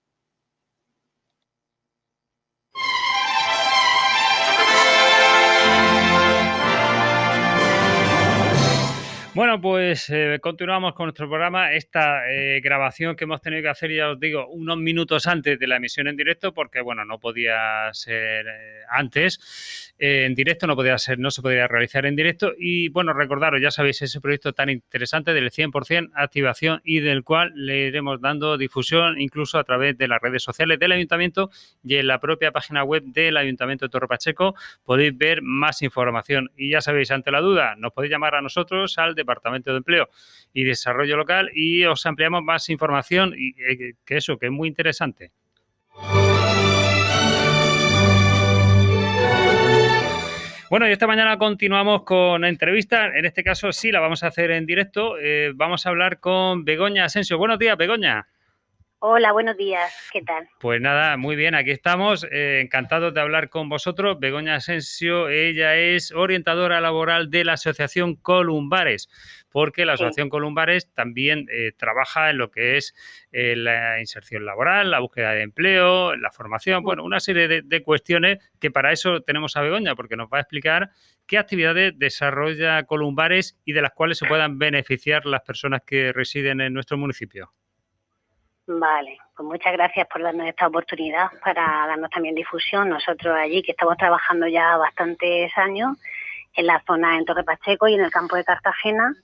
Bueno, 9.34 9.60
pues 9.60 10.08
eh, 10.10 10.38
continuamos 10.40 10.94
con 10.94 11.06
nuestro 11.06 11.28
programa. 11.28 11.72
Esta 11.72 12.30
eh, 12.30 12.60
grabación 12.60 13.16
que 13.16 13.24
hemos 13.24 13.40
tenido 13.40 13.62
que 13.62 13.68
hacer, 13.68 13.92
ya 13.92 14.10
os 14.10 14.20
digo, 14.20 14.46
unos 14.46 14.78
minutos 14.78 15.26
antes 15.26 15.58
de 15.58 15.66
la 15.66 15.74
emisión 15.74 16.06
en 16.06 16.16
directo, 16.16 16.54
porque 16.54 16.80
bueno, 16.80 17.04
no 17.04 17.18
podía 17.18 17.92
ser 17.94 18.46
eh, 18.46 18.82
antes. 18.88 19.92
en 19.98 20.36
directo 20.36 20.68
no 20.68 20.76
podía 20.76 20.96
ser, 20.98 21.18
no 21.18 21.32
se 21.32 21.42
podía 21.42 21.66
realizar 21.66 22.06
en 22.06 22.14
directo. 22.14 22.52
Y 22.56 22.90
bueno, 22.90 23.12
recordaros, 23.12 23.60
ya 23.60 23.72
sabéis, 23.72 24.02
ese 24.02 24.20
proyecto 24.20 24.52
tan 24.52 24.70
interesante 24.70 25.34
del 25.34 25.50
100% 25.50 26.12
activación 26.14 26.80
y 26.84 27.00
del 27.00 27.24
cual 27.24 27.50
le 27.56 27.88
iremos 27.88 28.20
dando 28.20 28.56
difusión 28.56 29.20
incluso 29.20 29.58
a 29.58 29.64
través 29.64 29.98
de 29.98 30.06
las 30.06 30.22
redes 30.22 30.44
sociales 30.44 30.78
del 30.78 30.92
ayuntamiento 30.92 31.50
y 31.82 31.96
en 31.96 32.06
la 32.06 32.20
propia 32.20 32.52
página 32.52 32.84
web 32.84 33.02
del 33.06 33.36
ayuntamiento 33.36 33.86
de 33.86 33.90
Torre 33.90 34.06
Pacheco 34.06 34.54
podéis 34.84 35.18
ver 35.18 35.42
más 35.42 35.82
información. 35.82 36.52
Y 36.56 36.70
ya 36.70 36.80
sabéis, 36.80 37.10
ante 37.10 37.32
la 37.32 37.40
duda, 37.40 37.74
nos 37.74 37.92
podéis 37.92 38.12
llamar 38.12 38.36
a 38.36 38.40
nosotros 38.40 38.96
al 38.96 39.16
de 39.16 39.23
Departamento 39.24 39.70
de 39.72 39.78
Empleo 39.78 40.08
y 40.52 40.64
Desarrollo 40.64 41.16
Local 41.16 41.50
y 41.54 41.84
os 41.84 42.06
ampliamos 42.06 42.42
más 42.42 42.68
información 42.70 43.34
y 43.36 43.60
eh, 43.60 43.94
que 44.04 44.16
eso, 44.16 44.38
que 44.38 44.46
es 44.46 44.52
muy 44.52 44.68
interesante. 44.68 45.32
Bueno, 50.70 50.88
y 50.88 50.92
esta 50.92 51.06
mañana 51.06 51.38
continuamos 51.38 52.02
con 52.02 52.44
entrevista. 52.44 53.06
En 53.16 53.24
este 53.26 53.44
caso 53.44 53.70
sí 53.70 53.92
la 53.92 54.00
vamos 54.00 54.24
a 54.24 54.26
hacer 54.26 54.50
en 54.50 54.66
directo. 54.66 55.16
Eh, 55.20 55.52
vamos 55.54 55.86
a 55.86 55.90
hablar 55.90 56.18
con 56.18 56.64
Begoña 56.64 57.04
Asensio. 57.04 57.38
Buenos 57.38 57.58
días, 57.58 57.76
Begoña. 57.76 58.26
Hola, 59.06 59.32
buenos 59.32 59.58
días. 59.58 59.92
¿Qué 60.10 60.22
tal? 60.22 60.48
Pues 60.58 60.80
nada, 60.80 61.18
muy 61.18 61.36
bien, 61.36 61.54
aquí 61.54 61.70
estamos. 61.70 62.26
Eh, 62.30 62.62
encantados 62.62 63.12
de 63.12 63.20
hablar 63.20 63.50
con 63.50 63.68
vosotros. 63.68 64.18
Begoña 64.18 64.54
Asensio, 64.54 65.28
ella 65.28 65.76
es 65.76 66.10
orientadora 66.10 66.80
laboral 66.80 67.28
de 67.28 67.44
la 67.44 67.52
Asociación 67.52 68.16
Columbares, 68.16 69.10
porque 69.50 69.84
la 69.84 69.92
Asociación 69.92 70.30
Columbares 70.30 70.90
también 70.94 71.46
eh, 71.52 71.72
trabaja 71.76 72.30
en 72.30 72.38
lo 72.38 72.50
que 72.50 72.78
es 72.78 72.94
eh, 73.30 73.56
la 73.56 74.00
inserción 74.00 74.46
laboral, 74.46 74.90
la 74.90 75.00
búsqueda 75.00 75.32
de 75.32 75.42
empleo, 75.42 76.16
la 76.16 76.30
formación, 76.30 76.82
bueno, 76.82 77.04
una 77.04 77.20
serie 77.20 77.46
de, 77.46 77.60
de 77.60 77.82
cuestiones 77.82 78.38
que 78.58 78.70
para 78.70 78.90
eso 78.90 79.20
tenemos 79.20 79.54
a 79.58 79.60
Begoña, 79.60 79.94
porque 79.94 80.16
nos 80.16 80.28
va 80.32 80.38
a 80.38 80.40
explicar 80.40 80.88
qué 81.26 81.36
actividades 81.36 81.92
desarrolla 81.98 82.84
Columbares 82.84 83.60
y 83.66 83.74
de 83.74 83.82
las 83.82 83.92
cuales 83.92 84.16
se 84.16 84.24
puedan 84.24 84.58
beneficiar 84.58 85.26
las 85.26 85.42
personas 85.42 85.82
que 85.84 86.10
residen 86.10 86.62
en 86.62 86.72
nuestro 86.72 86.96
municipio. 86.96 87.52
Vale, 88.66 89.18
pues 89.36 89.46
muchas 89.46 89.74
gracias 89.74 90.08
por 90.08 90.22
darnos 90.22 90.46
esta 90.46 90.66
oportunidad 90.66 91.26
para 91.44 91.86
darnos 91.86 92.10
también 92.10 92.34
difusión. 92.34 92.88
Nosotros 92.88 93.36
allí, 93.36 93.62
que 93.62 93.72
estamos 93.72 93.96
trabajando 93.98 94.46
ya 94.46 94.78
bastantes 94.78 95.52
años 95.56 95.98
en 96.54 96.66
la 96.66 96.82
zona 96.86 97.18
en 97.18 97.26
Torre 97.26 97.44
Pacheco 97.44 97.88
y 97.88 97.94
en 97.94 98.00
el 98.00 98.10
campo 98.10 98.36
de 98.36 98.44
Cartagena. 98.44 99.14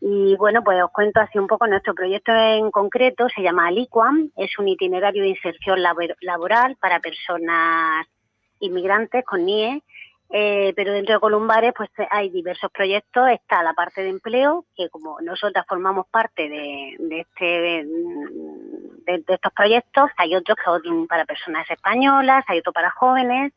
Y 0.00 0.36
bueno, 0.36 0.62
pues 0.62 0.80
os 0.80 0.92
cuento 0.92 1.18
así 1.20 1.38
un 1.40 1.48
poco 1.48 1.66
nuestro 1.66 1.92
proyecto 1.92 2.32
en 2.32 2.70
concreto, 2.70 3.28
se 3.30 3.42
llama 3.42 3.66
Aliquam, 3.66 4.30
es 4.36 4.56
un 4.60 4.68
itinerario 4.68 5.24
de 5.24 5.30
inserción 5.30 5.82
laboral 5.82 6.76
para 6.76 7.00
personas 7.00 8.06
inmigrantes 8.60 9.24
con 9.24 9.44
NIE 9.44 9.82
eh, 10.30 10.74
pero 10.76 10.92
dentro 10.92 11.14
de 11.14 11.20
Columbares 11.20 11.72
pues 11.76 11.90
hay 12.10 12.28
diversos 12.30 12.70
proyectos. 12.70 13.28
Está 13.30 13.62
la 13.62 13.72
parte 13.72 14.02
de 14.02 14.10
empleo, 14.10 14.66
que 14.76 14.88
como 14.90 15.20
nosotras 15.20 15.64
formamos 15.66 16.06
parte 16.08 16.48
de, 16.48 17.20
este 17.20 17.86
de, 19.16 19.34
estos 19.34 19.52
proyectos, 19.52 20.10
hay 20.16 20.34
otros 20.34 20.56
que 20.56 20.64
son 20.64 21.06
para 21.06 21.24
personas 21.24 21.68
españolas, 21.70 22.44
hay 22.48 22.58
otros 22.58 22.74
para 22.74 22.90
jóvenes. 22.90 23.52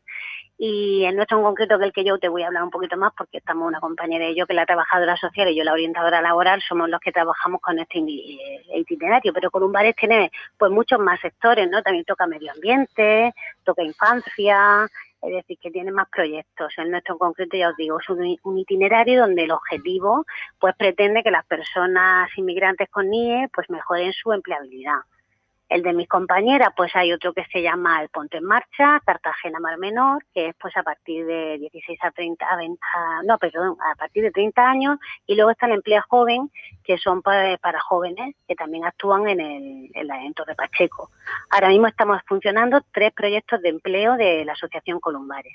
Y 0.58 1.06
en 1.06 1.16
nuestro 1.16 1.40
en 1.40 1.44
concreto, 1.44 1.80
que 1.80 1.86
el 1.86 1.92
que 1.92 2.04
yo 2.04 2.20
te 2.20 2.28
voy 2.28 2.44
a 2.44 2.48
hablar 2.48 2.64
un 2.64 2.70
poquito 2.70 2.96
más, 2.96 3.12
porque 3.18 3.40
estamos 3.40 3.68
una 3.68 3.80
compañera 3.80 4.26
de 4.26 4.36
yo, 4.36 4.46
que 4.46 4.54
la 4.54 4.68
trabajadora 4.68 5.18
social 5.18 5.50
y 5.50 5.56
yo 5.56 5.64
la 5.64 5.74
orientadora 5.74 6.22
laboral, 6.22 6.62
somos 6.62 6.88
los 6.88 7.00
que 7.00 7.12
trabajamos 7.12 7.62
con 7.62 7.80
este 7.80 7.98
eh, 7.98 8.62
itinerario. 8.76 9.34
Pero 9.34 9.50
Columbares 9.50 9.96
tiene 9.96 10.32
pues 10.60 10.72
muchos 10.72 11.00
más 11.00 11.20
sectores, 11.20 11.68
¿no? 11.70 11.82
También 11.82 12.06
toca 12.06 12.28
medio 12.28 12.52
ambiente, 12.52 13.34
toca 13.64 13.82
infancia, 13.82 14.88
es 15.22 15.34
decir, 15.34 15.58
que 15.60 15.72
tiene 15.72 15.92
más 15.92 16.08
proyectos. 16.10 16.74
En 16.78 16.92
nuestro 16.92 17.18
concreto, 17.18 17.56
ya 17.58 17.70
os 17.70 17.78
digo, 17.78 18.00
es 18.00 18.10
un, 18.10 18.58
itinerario 18.58 19.22
donde 19.22 19.44
el 19.44 19.52
objetivo 19.52 20.26
pues 20.60 20.76
pretende 20.76 21.24
que 21.24 21.32
las 21.32 21.46
personas 21.46 22.30
inmigrantes 22.38 22.90
con 22.90 23.10
NIE 23.10 23.50
pues 23.54 23.70
mejoren 23.70 24.14
su 24.14 24.32
empleabilidad. 24.32 25.00
El 25.72 25.84
de 25.84 25.94
mis 25.94 26.10
compañeras, 26.10 26.74
pues 26.76 26.94
hay 26.98 27.14
otro 27.14 27.32
que 27.32 27.46
se 27.46 27.62
llama 27.62 28.02
el 28.02 28.10
Ponte 28.10 28.40
en 28.40 28.44
Marcha, 28.44 29.00
Cartagena 29.06 29.58
Mar 29.62 29.78
Menor, 29.78 30.22
que 30.34 30.50
es 30.50 30.56
pues 30.60 30.76
a 30.76 30.84
partir 30.84 31.26
de 31.26 31.60
16 31.60 31.98
a 32.04 32.12
30, 32.12 32.46
a 32.46 33.24
no, 33.24 33.38
perdón, 33.38 33.78
a 33.80 33.96
partir 33.96 34.22
de 34.22 34.32
30 34.32 34.70
años, 34.70 35.00
y 35.26 35.36
luego 35.36 35.52
está 35.52 35.68
el 35.68 35.72
empleo 35.72 36.04
joven, 36.10 36.52
que 36.84 36.98
son 36.98 37.22
para, 37.22 37.58
jóvenes, 37.80 38.36
que 38.50 38.56
también 38.56 38.84
actúan 38.84 39.30
en 39.30 39.40
el, 39.40 39.90
en 39.94 40.34
de 40.46 40.56
Pacheco. 40.56 41.10
Ahora 41.50 41.70
mismo 41.70 41.88
estamos 41.88 42.22
funcionando 42.28 42.82
tres 42.92 43.14
proyectos 43.14 43.62
de 43.62 43.70
empleo 43.70 44.18
de 44.18 44.44
la 44.44 44.52
Asociación 44.52 45.00
Columbares. 45.00 45.54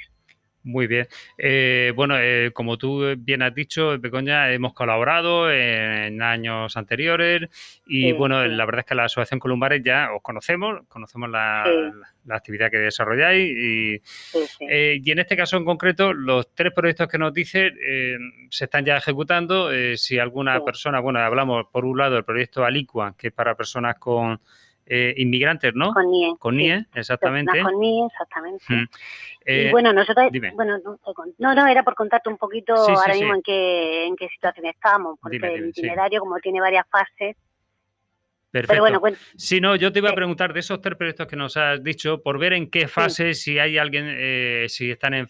Muy 0.66 0.88
bien. 0.88 1.06
Eh, 1.38 1.92
bueno, 1.94 2.16
eh, 2.18 2.50
como 2.52 2.76
tú 2.76 3.14
bien 3.16 3.42
has 3.42 3.54
dicho, 3.54 3.96
Begoña, 4.00 4.50
hemos 4.52 4.74
colaborado 4.74 5.48
en, 5.48 6.20
años 6.20 6.76
anteriores 6.76 7.48
y 7.86 8.10
bueno, 8.10 8.44
la 8.44 8.64
verdad 8.64 8.80
es 8.80 8.86
que 8.86 8.96
la 8.96 9.04
Asociación 9.04 9.38
Columbares 9.38 9.80
ya 9.84 10.08
os 10.12 10.20
conocemos, 10.22 10.84
conocemos 10.88 11.30
la, 11.30 11.64
actividad 12.28 12.68
que 12.68 12.78
desarrolláis 12.78 13.48
y, 13.48 14.02
eh, 14.68 15.00
y, 15.00 15.10
en 15.12 15.20
este 15.20 15.36
caso 15.36 15.56
en 15.56 15.64
concreto, 15.64 16.12
los 16.12 16.52
tres 16.52 16.72
proyectos 16.72 17.06
que 17.06 17.18
nos 17.18 17.32
dice 17.32 17.70
se 18.50 18.64
están 18.64 18.84
ya 18.84 18.96
ejecutando. 18.96 19.70
si 19.96 20.18
alguna 20.18 20.64
persona, 20.64 20.98
bueno, 20.98 21.20
hablamos 21.20 21.66
por 21.70 21.84
un 21.84 21.96
lado 21.96 22.16
del 22.16 22.24
proyecto 22.24 22.64
Alicua, 22.64 23.14
que 23.16 23.28
es 23.28 23.32
para 23.32 23.54
personas 23.54 23.98
con 24.00 24.40
eh, 24.86 25.14
inmigrantes, 25.16 25.74
¿no? 25.74 25.92
Con 25.92 26.10
NIE. 26.10 26.36
Con 26.38 26.56
NIE, 26.56 26.86
exactamente. 26.94 27.60
Con 27.60 27.78
NIE, 27.78 28.06
exactamente. 28.06 28.64
y 28.70 28.88
eh, 29.44 29.68
bueno, 29.70 29.92
nosotros, 29.92 30.30
bueno, 30.54 30.78
no, 31.38 31.54
no, 31.54 31.66
era 31.66 31.82
por 31.82 31.94
contarte 31.94 32.28
un 32.28 32.36
poquito 32.36 32.74
ahora 32.74 33.14
mismo 33.14 33.34
en 33.34 33.42
qué, 33.42 34.06
en 34.06 34.16
qué 34.16 34.28
situación 34.28 34.66
estamos, 34.66 35.18
porque 35.20 35.38
el 35.38 35.68
itinerario, 35.68 36.20
como 36.20 36.38
tiene 36.38 36.60
varias 36.60 36.86
fases, 36.88 37.36
Perfecto. 38.56 38.84
Pero 38.84 39.00
bueno, 39.00 39.16
Si 39.36 39.60
no, 39.60 39.76
yo 39.76 39.92
te 39.92 39.98
iba 39.98 40.08
a 40.08 40.14
preguntar 40.14 40.54
de 40.54 40.60
esos 40.60 40.80
tres 40.80 40.96
proyectos 40.96 41.26
que 41.26 41.36
nos 41.36 41.58
has 41.58 41.82
dicho, 41.84 42.22
por 42.22 42.38
ver 42.38 42.54
en 42.54 42.70
qué 42.70 42.88
fase, 42.88 43.34
si 43.34 43.58
hay 43.58 43.76
alguien, 43.76 44.06
eh, 44.08 44.64
si 44.68 44.90
están 44.90 45.12
en, 45.12 45.28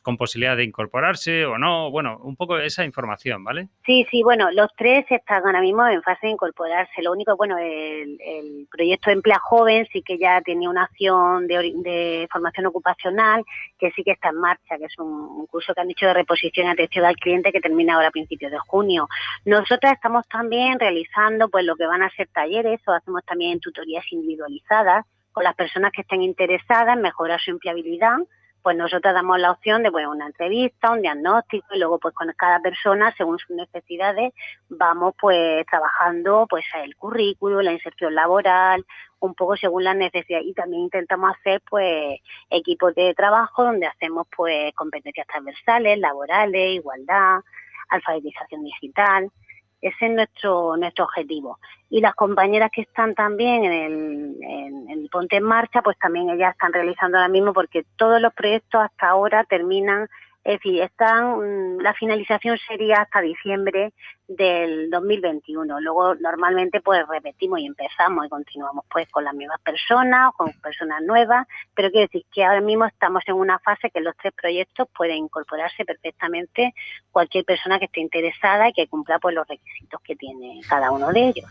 con 0.00 0.16
posibilidad 0.16 0.56
de 0.56 0.62
incorporarse 0.62 1.44
o 1.44 1.58
no, 1.58 1.90
bueno, 1.90 2.18
un 2.22 2.36
poco 2.36 2.56
esa 2.58 2.84
información, 2.84 3.42
¿vale? 3.42 3.66
Sí, 3.84 4.06
sí, 4.12 4.22
bueno, 4.22 4.52
los 4.52 4.70
tres 4.76 5.04
están 5.10 5.44
ahora 5.44 5.60
mismo 5.60 5.88
en 5.88 6.02
fase 6.02 6.28
de 6.28 6.34
incorporarse. 6.34 7.02
Lo 7.02 7.10
único, 7.10 7.36
bueno, 7.36 7.56
el, 7.58 8.68
proyecto 8.70 9.10
Emplea 9.10 9.40
Joven 9.40 9.86
sí 9.92 10.02
que 10.02 10.16
ya 10.18 10.40
tenía 10.42 10.70
una 10.70 10.84
acción 10.84 11.48
de, 11.48 12.28
formación 12.30 12.66
ocupacional 12.66 13.44
que 13.76 13.90
sí 13.92 14.04
que 14.04 14.12
está 14.12 14.28
en 14.28 14.36
marcha, 14.36 14.78
que 14.78 14.84
es 14.84 14.98
un, 14.98 15.46
curso 15.46 15.74
que 15.74 15.80
han 15.80 15.88
dicho 15.88 16.06
de 16.06 16.14
reposición 16.14 16.66
y 16.66 16.70
atención 16.70 17.04
al 17.04 17.16
cliente 17.16 17.50
que 17.50 17.60
termina 17.60 17.94
ahora 17.94 18.08
a 18.08 18.12
principios 18.12 18.52
de 18.52 18.58
junio. 18.58 19.08
Nosotras 19.44 19.94
estamos 19.94 20.28
también 20.28 20.78
realizando 20.78 21.48
pues 21.48 21.64
lo 21.64 21.74
que 21.74 21.86
van 21.86 22.02
a 22.02 22.10
ser 22.10 22.28
talleres 22.28 22.67
eso, 22.74 22.92
hacemos 22.92 23.24
también 23.24 23.60
tutorías 23.60 24.04
individualizadas 24.10 25.04
con 25.32 25.44
las 25.44 25.54
personas 25.54 25.92
que 25.92 26.02
estén 26.02 26.22
interesadas 26.22 26.96
en 26.96 27.02
mejorar 27.02 27.40
su 27.40 27.50
empleabilidad, 27.50 28.16
pues 28.62 28.76
nosotros 28.76 29.14
damos 29.14 29.38
la 29.38 29.52
opción 29.52 29.82
de 29.82 29.90
bueno, 29.90 30.10
una 30.10 30.26
entrevista, 30.26 30.90
un 30.90 31.02
diagnóstico 31.02 31.66
y 31.74 31.78
luego 31.78 31.98
pues 31.98 32.14
con 32.14 32.32
cada 32.36 32.60
persona, 32.60 33.14
según 33.16 33.38
sus 33.38 33.56
necesidades, 33.56 34.32
vamos 34.68 35.14
pues 35.20 35.64
trabajando 35.66 36.46
pues 36.48 36.64
el 36.82 36.96
currículo, 36.96 37.62
la 37.62 37.72
inserción 37.72 38.14
laboral, 38.14 38.84
un 39.20 39.34
poco 39.34 39.56
según 39.56 39.84
las 39.84 39.96
necesidades 39.96 40.46
y 40.46 40.54
también 40.54 40.82
intentamos 40.82 41.30
hacer 41.36 41.62
pues 41.68 42.20
equipos 42.50 42.94
de 42.94 43.14
trabajo 43.14 43.64
donde 43.64 43.86
hacemos 43.86 44.26
pues 44.36 44.74
competencias 44.74 45.26
transversales, 45.26 45.98
laborales, 45.98 46.74
igualdad, 46.74 47.40
alfabetización 47.88 48.64
digital. 48.64 49.30
Ese 49.80 50.06
es 50.06 50.12
nuestro, 50.12 50.76
nuestro 50.76 51.04
objetivo. 51.04 51.58
Y 51.90 52.00
las 52.00 52.14
compañeras 52.14 52.70
que 52.72 52.82
están 52.82 53.14
también 53.14 53.64
en 53.64 53.72
el, 53.72 54.36
en 54.42 54.90
el 54.90 55.08
Ponte 55.08 55.36
en 55.36 55.44
Marcha, 55.44 55.82
pues 55.82 55.96
también 55.98 56.30
ellas 56.30 56.52
están 56.52 56.72
realizando 56.72 57.18
ahora 57.18 57.28
mismo 57.28 57.52
porque 57.52 57.84
todos 57.96 58.20
los 58.20 58.34
proyectos 58.34 58.82
hasta 58.82 59.08
ahora 59.08 59.44
terminan 59.44 60.08
Es 60.44 60.54
decir, 60.54 60.82
están, 60.82 61.76
mm, 61.76 61.80
la 61.80 61.94
finalización 61.94 62.58
sería 62.66 63.02
hasta 63.02 63.20
diciembre 63.20 63.92
del 64.28 64.90
2021. 64.90 65.80
Luego 65.80 66.14
normalmente 66.16 66.80
pues 66.82 67.00
repetimos 67.08 67.60
y 67.60 67.66
empezamos 67.66 68.26
y 68.26 68.28
continuamos 68.28 68.84
pues 68.90 69.08
con 69.08 69.24
las 69.24 69.34
mismas 69.34 69.60
personas, 69.62 70.32
con 70.36 70.52
personas 70.60 71.02
nuevas, 71.02 71.46
pero 71.74 71.90
quiero 71.90 72.06
decir 72.06 72.24
que 72.32 72.44
ahora 72.44 72.60
mismo 72.60 72.84
estamos 72.84 73.22
en 73.26 73.34
una 73.34 73.58
fase 73.58 73.90
que 73.90 74.00
los 74.00 74.14
tres 74.16 74.34
proyectos 74.34 74.86
pueden 74.94 75.16
incorporarse 75.16 75.84
perfectamente 75.84 76.74
cualquier 77.10 77.44
persona 77.44 77.78
que 77.78 77.86
esté 77.86 78.00
interesada 78.00 78.68
y 78.68 78.72
que 78.74 78.86
cumpla 78.86 79.18
pues 79.18 79.34
los 79.34 79.48
requisitos 79.48 80.00
que 80.02 80.14
tiene 80.14 80.60
cada 80.68 80.90
uno 80.90 81.10
de 81.10 81.28
ellos. 81.28 81.46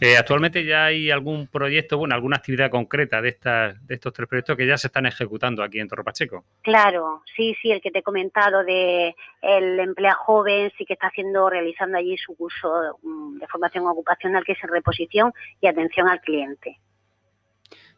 Eh, 0.00 0.16
actualmente 0.16 0.64
ya 0.64 0.86
hay 0.86 1.10
algún 1.10 1.46
proyecto, 1.46 1.96
bueno, 1.96 2.14
alguna 2.14 2.36
actividad 2.36 2.70
concreta 2.70 3.22
de 3.22 3.28
estas 3.28 3.86
de 3.86 3.94
estos 3.94 4.12
tres 4.12 4.28
proyectos 4.28 4.56
que 4.56 4.66
ya 4.66 4.76
se 4.76 4.88
están 4.88 5.06
ejecutando 5.06 5.62
aquí 5.62 5.78
en 5.78 5.88
Torre 5.88 6.02
Pacheco. 6.02 6.44
Claro, 6.62 7.22
sí, 7.36 7.56
sí, 7.62 7.70
el 7.70 7.80
que 7.80 7.90
te 7.90 8.00
he 8.00 8.02
comentado 8.20 8.64
de 8.64 9.14
el 9.40 9.80
emplea 9.80 10.14
joven 10.14 10.70
sí 10.76 10.84
que 10.84 10.92
está 10.92 11.06
haciendo 11.06 11.48
realizando 11.48 11.96
allí 11.96 12.16
su 12.18 12.36
curso 12.36 12.98
mm, 13.02 13.38
de 13.38 13.46
formación 13.46 13.86
ocupacional 13.86 14.44
que 14.44 14.52
es 14.52 14.62
en 14.62 14.70
reposición 14.70 15.32
y 15.60 15.66
atención 15.66 16.08
al 16.08 16.20
cliente. 16.20 16.78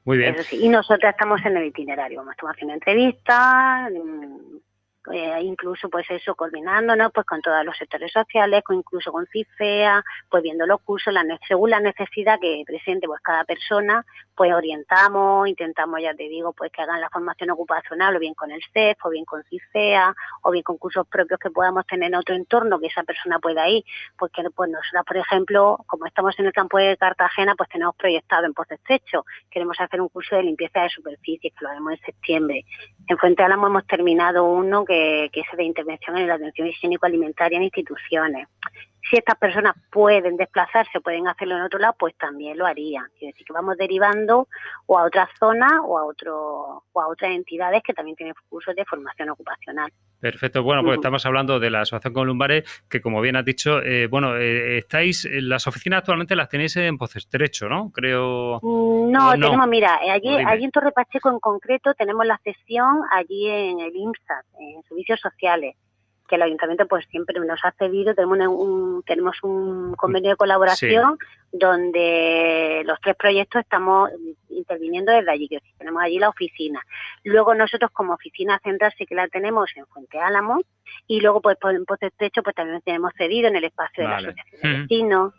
Muy 0.05 0.19
bien. 0.19 0.35
y 0.53 0.69
nosotros 0.69 1.11
estamos 1.11 1.45
en 1.45 1.57
el 1.57 1.67
itinerario, 1.67 2.25
estamos 2.29 2.55
haciendo 2.55 2.75
entrevistas, 2.75 3.91
mm, 3.93 4.57
eh, 5.11 5.41
incluso 5.43 5.89
pues 5.89 6.09
eso, 6.11 6.35
coordinándonos 6.35 7.11
pues 7.13 7.27
con 7.27 7.41
todos 7.41 7.65
los 7.65 7.77
sectores 7.77 8.13
sociales, 8.13 8.63
con, 8.63 8.77
incluso 8.77 9.11
con 9.11 9.27
CIFEA, 9.27 10.05
pues 10.31 10.43
viendo 10.43 10.67
los 10.67 10.81
cursos, 10.83 11.13
la, 11.13 11.25
según 11.49 11.71
la 11.71 11.81
necesidad 11.81 12.39
que 12.41 12.63
presente 12.67 13.07
pues 13.07 13.21
cada 13.21 13.45
persona, 13.45 14.05
pues 14.37 14.53
orientamos, 14.53 15.49
intentamos, 15.49 16.01
ya 16.01 16.15
te 16.15 16.29
digo, 16.29 16.53
pues 16.53 16.71
que 16.71 16.83
hagan 16.83 17.01
la 17.01 17.11
formación 17.11 17.51
ocupacional 17.51 18.17
o 18.17 18.19
bien 18.19 18.35
con 18.35 18.51
el 18.51 18.63
CEF, 18.73 19.05
o 19.05 19.11
bien 19.11 19.25
con 19.25 19.43
CIFEA, 19.45 20.15
o 20.43 20.51
bien 20.51 20.63
con 20.63 20.79
cursos 20.79 21.07
propios 21.09 21.41
que 21.41 21.51
podamos 21.51 21.87
tener 21.87 22.09
en 22.09 22.15
otro 22.15 22.35
entorno 22.35 22.79
que 22.79 22.87
esa 22.87 23.03
persona 23.03 23.39
pueda 23.39 23.69
ir, 23.69 23.85
porque 24.19 24.43
pues 24.55 24.71
nosotros, 24.71 25.05
por 25.07 25.17
ejemplo, 25.17 25.79
como 25.87 26.07
estamos 26.07 26.39
en 26.39 26.47
el 26.47 26.53
campo 26.53 26.79
de 26.79 26.97
Cartagena, 26.97 27.55
pues 27.57 27.69
tenemos 27.69 27.97
proyectado 27.97 28.47
en 28.47 28.55
Pozo 28.55 28.75
Estrecho, 28.75 29.25
queremos 29.51 29.81
hacer 29.81 30.01
un 30.01 30.09
curso 30.09 30.37
de 30.37 30.45
limpieza 30.45 30.83
de 30.83 30.91
superficie, 30.91 31.51
que 31.51 31.57
lo 31.61 31.71
haremos 31.71 31.93
en 31.93 32.07
septiembre. 32.07 32.65
En 33.09 33.19
Fuente 33.19 33.43
Álamo 33.43 33.67
hemos 33.67 33.87
terminado 33.87 34.45
uno 34.45 34.85
que, 34.85 35.29
que 35.33 35.41
es 35.41 35.47
de 35.57 35.65
intervención 35.65 36.17
en 36.17 36.29
la 36.29 36.35
atención 36.35 36.69
higiénico-alimentaria 36.69 37.57
en 37.59 37.65
instituciones. 37.65 38.49
Si 39.11 39.17
estas 39.17 39.37
personas 39.37 39.75
pueden 39.91 40.37
desplazarse, 40.37 41.01
pueden 41.01 41.27
hacerlo 41.27 41.57
en 41.57 41.63
otro 41.63 41.79
lado, 41.79 41.95
pues 41.99 42.15
también 42.17 42.57
lo 42.57 42.67
harían. 42.67 43.07
Quiere 43.19 43.33
decir 43.33 43.47
que 43.47 43.53
vamos 43.53 43.77
derivando 43.77 44.49
o 44.87 44.99
a 44.99 45.05
otras 45.05 45.29
zonas 45.39 45.73
o 45.85 45.99
a, 45.99 46.05
otro, 46.05 46.85
o 46.93 47.01
a 47.01 47.09
otras 47.09 47.33
entidades 47.33 47.83
que 47.83 47.93
también 47.93 48.17
tienen 48.17 48.35
cursos 48.49 48.75
de 48.77 48.85
formación 48.85 49.31
ocupacional. 49.31 49.93
Perfecto. 50.21 50.63
Bueno, 50.63 50.83
pues 50.85 50.97
estamos 50.97 51.27
hablando 51.27 51.59
de 51.59 51.71
la 51.71 51.81
Asociación 51.81 52.15
Columbares, 52.15 52.85
que 52.89 53.01
como 53.01 53.21
bien 53.21 53.37
has 53.37 53.45
dicho, 53.45 53.83
eh, 53.83 54.07
bueno, 54.07 54.37
eh, 54.37 54.79
estáis, 54.79 55.29
las 55.31 55.67
oficinas 55.67 55.99
actualmente 55.99 56.37
las 56.37 56.49
tenéis 56.49 56.77
en 56.77 56.97
Pozo 56.97 57.19
Estrecho, 57.19 57.69
¿no? 57.69 57.91
Creo. 57.91 58.61
Mm, 58.63 59.11
no, 59.11 59.33
tenemos, 59.33 59.67
mira, 59.67 59.99
eh, 60.05 60.11
allí, 60.11 60.29
allí 60.29 60.65
en 60.65 60.71
Torre 60.71 60.93
Pacheco 60.93 61.29
en 61.29 61.41
concreto 61.41 61.93
tenemos 61.95 62.25
la 62.25 62.39
sesión 62.45 63.01
allí 63.11 63.49
en 63.49 63.81
el 63.81 63.97
IMSA, 63.97 64.45
en 64.61 64.83
Servicios 64.85 65.21
Sociales 65.21 65.75
que 66.33 66.37
el 66.37 66.43
ayuntamiento 66.43 66.87
pues 66.87 67.05
siempre 67.11 67.39
nos 67.41 67.63
ha 67.63 67.73
cedido, 67.73 68.15
tenemos 68.15 68.39
un, 68.49 69.03
tenemos 69.03 69.37
un 69.43 69.93
convenio 69.97 70.31
de 70.31 70.37
colaboración 70.37 71.19
donde 71.53 72.83
los 72.87 72.99
tres 73.03 73.17
proyectos 73.17 73.61
estamos 73.61 74.09
interviniendo 74.49 75.13
desde 75.13 75.31
allí, 75.31 75.47
que 75.47 75.59
tenemos 75.77 76.03
allí 76.03 76.19
la 76.19 76.31
oficina. 76.31 76.81
Luego 77.23 77.55
nosotros 77.55 77.91
como 77.91 78.15
oficina 78.15 78.59
central 78.65 78.95
sí 78.97 79.05
que 79.05 79.15
la 79.15 79.29
tenemos 79.29 79.71
en 79.77 79.87
Fuente 79.89 80.21
Álamo 80.21 80.63
y 81.07 81.21
luego 81.21 81.43
pues 81.43 81.59
en 81.65 81.85
Pozo 81.85 82.07
Estrecho 82.07 82.43
pues 82.43 82.57
también 82.57 82.81
tenemos 82.81 83.13
cedido 83.15 83.49
en 83.49 83.57
el 83.57 83.65
espacio 83.65 84.05
de 84.05 84.09
la 84.09 84.17
Asociación 84.17 84.63
de 84.63 84.81
Vecinos. 84.81 85.35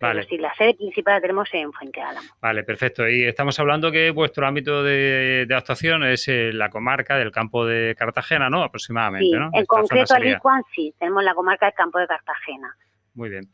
Vale. 0.00 0.24
sí, 0.24 0.36
la 0.36 0.54
sede 0.54 0.74
principal 0.74 1.14
la 1.14 1.20
tenemos 1.20 1.48
en 1.52 1.72
Fuente 1.72 2.00
Álamo. 2.00 2.28
Vale, 2.40 2.64
perfecto. 2.64 3.08
Y 3.08 3.24
estamos 3.24 3.58
hablando 3.58 3.90
que 3.90 4.10
vuestro 4.10 4.46
ámbito 4.46 4.82
de, 4.82 5.46
actuación 5.54 6.04
es 6.04 6.28
eh, 6.28 6.52
la 6.52 6.68
comarca 6.68 7.16
del 7.16 7.30
campo 7.30 7.64
de 7.64 7.94
Cartagena, 7.96 8.50
¿no? 8.50 8.62
Aproximadamente, 8.62 9.30
sí, 9.30 9.38
¿no? 9.38 9.50
En 9.52 9.64
concreto, 9.64 10.14
Alicuan 10.14 10.62
sí, 10.74 10.94
tenemos 10.98 11.24
la 11.24 11.34
comarca 11.34 11.66
del 11.66 11.74
campo 11.74 11.98
de 11.98 12.06
Cartagena. 12.06 12.76
Muy 13.14 13.30
bien. 13.30 13.48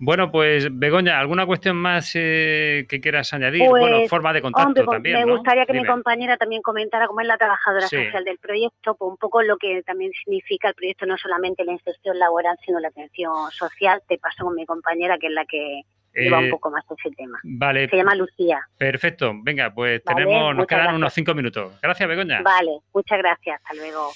Bueno, 0.00 0.32
pues 0.32 0.66
Begoña, 0.70 1.20
¿alguna 1.20 1.46
cuestión 1.46 1.76
más 1.76 2.10
eh, 2.14 2.86
que 2.88 3.00
quieras 3.00 3.32
añadir? 3.32 3.68
bueno, 3.68 3.98
pues, 3.98 4.10
forma 4.10 4.32
de 4.32 4.42
contacto 4.42 4.84
pues, 4.84 4.96
también. 4.96 5.24
Me 5.24 5.32
gustaría 5.32 5.64
que 5.64 5.74
mi 5.74 5.84
compañera 5.84 6.36
también 6.36 6.60
comentara 6.60 7.06
cómo 7.06 7.20
es 7.20 7.26
la 7.28 7.38
trabajadora 7.38 7.86
social 7.86 8.24
del 8.24 8.38
proyecto, 8.38 8.96
pues 8.96 9.10
un 9.10 9.16
poco 9.16 9.42
lo 9.42 9.58
que 9.58 9.82
también 9.84 10.10
significa 10.24 10.68
el 10.68 10.74
proyecto, 10.74 11.06
no 11.06 11.16
solamente 11.18 11.64
la 11.64 11.72
inserción 11.72 12.18
laboral, 12.18 12.56
sino 12.66 12.80
la 12.80 12.88
atención 12.88 13.50
social. 13.52 14.02
Te 14.08 14.18
paso 14.18 14.44
con 14.44 14.56
mi 14.56 14.66
compañera, 14.66 15.18
que 15.18 15.28
es 15.28 15.32
la 15.32 15.44
que 15.44 15.82
lleva 16.12 16.40
un 16.40 16.46
eh, 16.46 16.50
poco 16.50 16.70
más 16.70 16.84
ese 16.90 17.14
tema. 17.14 17.38
Vale. 17.44 17.88
Se 17.88 17.96
llama 17.96 18.16
Lucía. 18.16 18.60
Perfecto. 18.76 19.32
Venga, 19.40 19.72
pues 19.72 20.02
tenemos, 20.02 20.56
nos 20.56 20.66
quedan 20.66 20.96
unos 20.96 21.12
cinco 21.12 21.32
minutos. 21.34 21.78
Gracias, 21.80 22.08
Begoña. 22.08 22.42
Vale, 22.42 22.80
muchas 22.92 23.18
gracias. 23.18 23.60
Hasta 23.62 23.74
luego. 23.74 24.10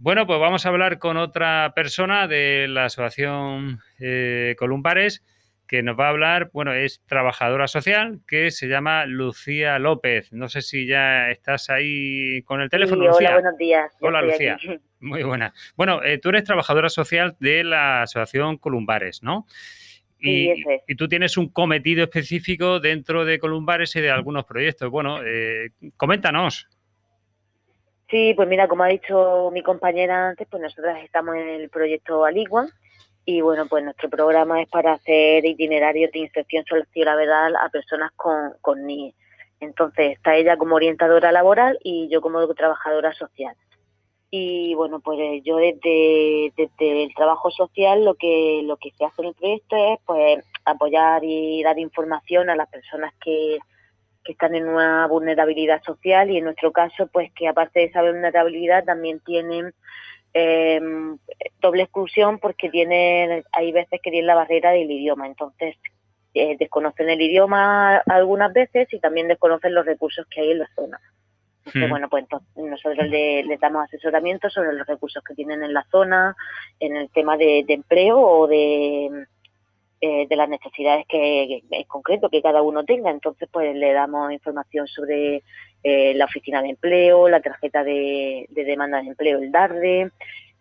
Bueno, 0.00 0.28
pues 0.28 0.38
vamos 0.38 0.64
a 0.64 0.68
hablar 0.68 1.00
con 1.00 1.16
otra 1.16 1.72
persona 1.74 2.28
de 2.28 2.68
la 2.68 2.84
Asociación 2.84 3.80
eh, 3.98 4.54
Columbares 4.56 5.24
que 5.66 5.82
nos 5.82 5.98
va 5.98 6.06
a 6.06 6.10
hablar, 6.10 6.50
bueno, 6.52 6.72
es 6.72 7.02
trabajadora 7.04 7.66
social 7.66 8.20
que 8.26 8.52
se 8.52 8.68
llama 8.68 9.06
Lucía 9.06 9.78
López. 9.80 10.32
No 10.32 10.48
sé 10.48 10.62
si 10.62 10.86
ya 10.86 11.30
estás 11.30 11.68
ahí 11.68 12.42
con 12.42 12.60
el 12.60 12.70
teléfono, 12.70 13.06
Lucía. 13.06 13.30
Hola, 13.30 13.40
buenos 13.40 13.58
días. 13.58 13.96
Hola, 14.00 14.22
Lucía. 14.22 14.56
Muy 15.00 15.24
buena. 15.24 15.52
Bueno, 15.76 16.02
eh, 16.04 16.18
tú 16.18 16.28
eres 16.28 16.44
trabajadora 16.44 16.88
social 16.88 17.36
de 17.40 17.64
la 17.64 18.02
Asociación 18.02 18.56
Columbares, 18.56 19.24
¿no? 19.24 19.46
Y, 20.20 20.54
sí, 20.54 20.64
es. 20.66 20.82
y, 20.86 20.94
tú 20.94 21.08
tienes 21.08 21.36
un 21.36 21.48
cometido 21.48 22.04
específico 22.04 22.80
dentro 22.80 23.24
de 23.24 23.40
Columbares 23.40 23.94
y 23.96 24.00
de 24.00 24.10
algunos 24.10 24.44
proyectos. 24.44 24.88
Bueno, 24.90 25.20
eh, 25.24 25.70
coméntanos. 25.96 26.68
Sí, 28.10 28.32
pues 28.34 28.48
mira, 28.48 28.68
como 28.68 28.84
ha 28.84 28.88
dicho 28.88 29.50
mi 29.52 29.62
compañera 29.62 30.30
antes, 30.30 30.48
pues 30.50 30.62
nosotras 30.62 30.98
estamos 31.04 31.36
en 31.36 31.48
el 31.48 31.68
proyecto 31.68 32.24
Aligua 32.24 32.66
y 33.26 33.42
bueno, 33.42 33.66
pues 33.68 33.84
nuestro 33.84 34.08
programa 34.08 34.62
es 34.62 34.68
para 34.70 34.94
hacer 34.94 35.44
itinerarios 35.44 36.10
de 36.12 36.20
inserción 36.20 36.64
sociolaboral 36.64 37.54
a 37.56 37.68
personas 37.68 38.10
con, 38.16 38.54
con 38.62 38.86
NIE. 38.86 39.14
Entonces 39.60 40.12
está 40.12 40.36
ella 40.36 40.56
como 40.56 40.76
orientadora 40.76 41.32
laboral 41.32 41.78
y 41.84 42.08
yo 42.08 42.22
como 42.22 42.46
trabajadora 42.54 43.12
social. 43.12 43.54
Y 44.30 44.74
bueno, 44.74 45.00
pues 45.00 45.42
yo 45.44 45.56
desde, 45.56 46.52
desde 46.56 47.04
el 47.04 47.14
trabajo 47.14 47.50
social 47.50 48.04
lo 48.04 48.14
que 48.14 48.62
lo 48.64 48.78
que 48.78 48.90
se 48.92 49.04
hace 49.04 49.20
en 49.20 49.28
el 49.28 49.34
proyecto 49.34 49.76
es 49.76 49.98
pues 50.06 50.44
apoyar 50.64 51.22
y 51.24 51.62
dar 51.62 51.78
información 51.78 52.48
a 52.48 52.56
las 52.56 52.70
personas 52.70 53.12
que, 53.22 53.58
que 54.24 54.32
están 54.32 54.54
en 54.54 54.68
una 54.68 55.06
vulnerabilidad 55.06 55.82
social 55.82 56.30
y 56.30 56.38
en 56.38 56.44
nuestro 56.44 56.72
caso, 56.72 57.06
pues 57.06 57.32
que 57.32 57.48
aparte 57.48 57.80
de 57.80 57.86
esa 57.86 58.02
vulnerabilidad 58.02 58.84
también 58.84 59.20
tienen 59.20 59.72
eh, 60.34 60.80
doble 61.60 61.82
exclusión 61.84 62.38
porque 62.38 62.68
tienen, 62.68 63.44
hay 63.52 63.72
veces 63.72 64.00
que 64.02 64.10
tienen 64.10 64.26
la 64.26 64.34
barrera 64.34 64.72
del 64.72 64.90
idioma, 64.90 65.26
entonces 65.26 65.76
eh, 66.34 66.56
desconocen 66.58 67.08
el 67.08 67.20
idioma 67.20 67.96
algunas 68.06 68.52
veces 68.52 68.92
y 68.92 69.00
también 69.00 69.28
desconocen 69.28 69.74
los 69.74 69.86
recursos 69.86 70.26
que 70.26 70.42
hay 70.42 70.50
en 70.52 70.58
la 70.60 70.68
zona. 70.74 71.00
Entonces, 71.64 71.90
bueno, 71.90 72.08
pues 72.08 72.22
entonces 72.22 72.48
nosotros 72.56 73.08
les 73.08 73.44
le 73.44 73.58
damos 73.58 73.84
asesoramiento 73.84 74.48
sobre 74.48 74.72
los 74.72 74.86
recursos 74.86 75.22
que 75.22 75.34
tienen 75.34 75.62
en 75.62 75.74
la 75.74 75.84
zona, 75.90 76.34
en 76.80 76.96
el 76.96 77.10
tema 77.10 77.36
de 77.36 77.62
empleo 77.68 78.18
o 78.18 78.46
de 78.46 79.26
eh, 80.00 80.26
de 80.28 80.36
las 80.36 80.48
necesidades 80.48 81.06
que, 81.08 81.62
en 81.70 81.84
concreto 81.84 82.28
que 82.28 82.40
cada 82.40 82.62
uno 82.62 82.84
tenga. 82.84 83.10
Entonces, 83.10 83.48
pues 83.50 83.74
le 83.74 83.92
damos 83.92 84.32
información 84.32 84.86
sobre 84.86 85.42
eh, 85.82 86.14
la 86.14 86.26
oficina 86.26 86.62
de 86.62 86.70
empleo, 86.70 87.28
la 87.28 87.40
tarjeta 87.40 87.82
de, 87.82 88.46
demanda 88.50 89.02
de 89.02 89.08
empleo, 89.08 89.38
el 89.38 89.50
DARDE, 89.50 90.12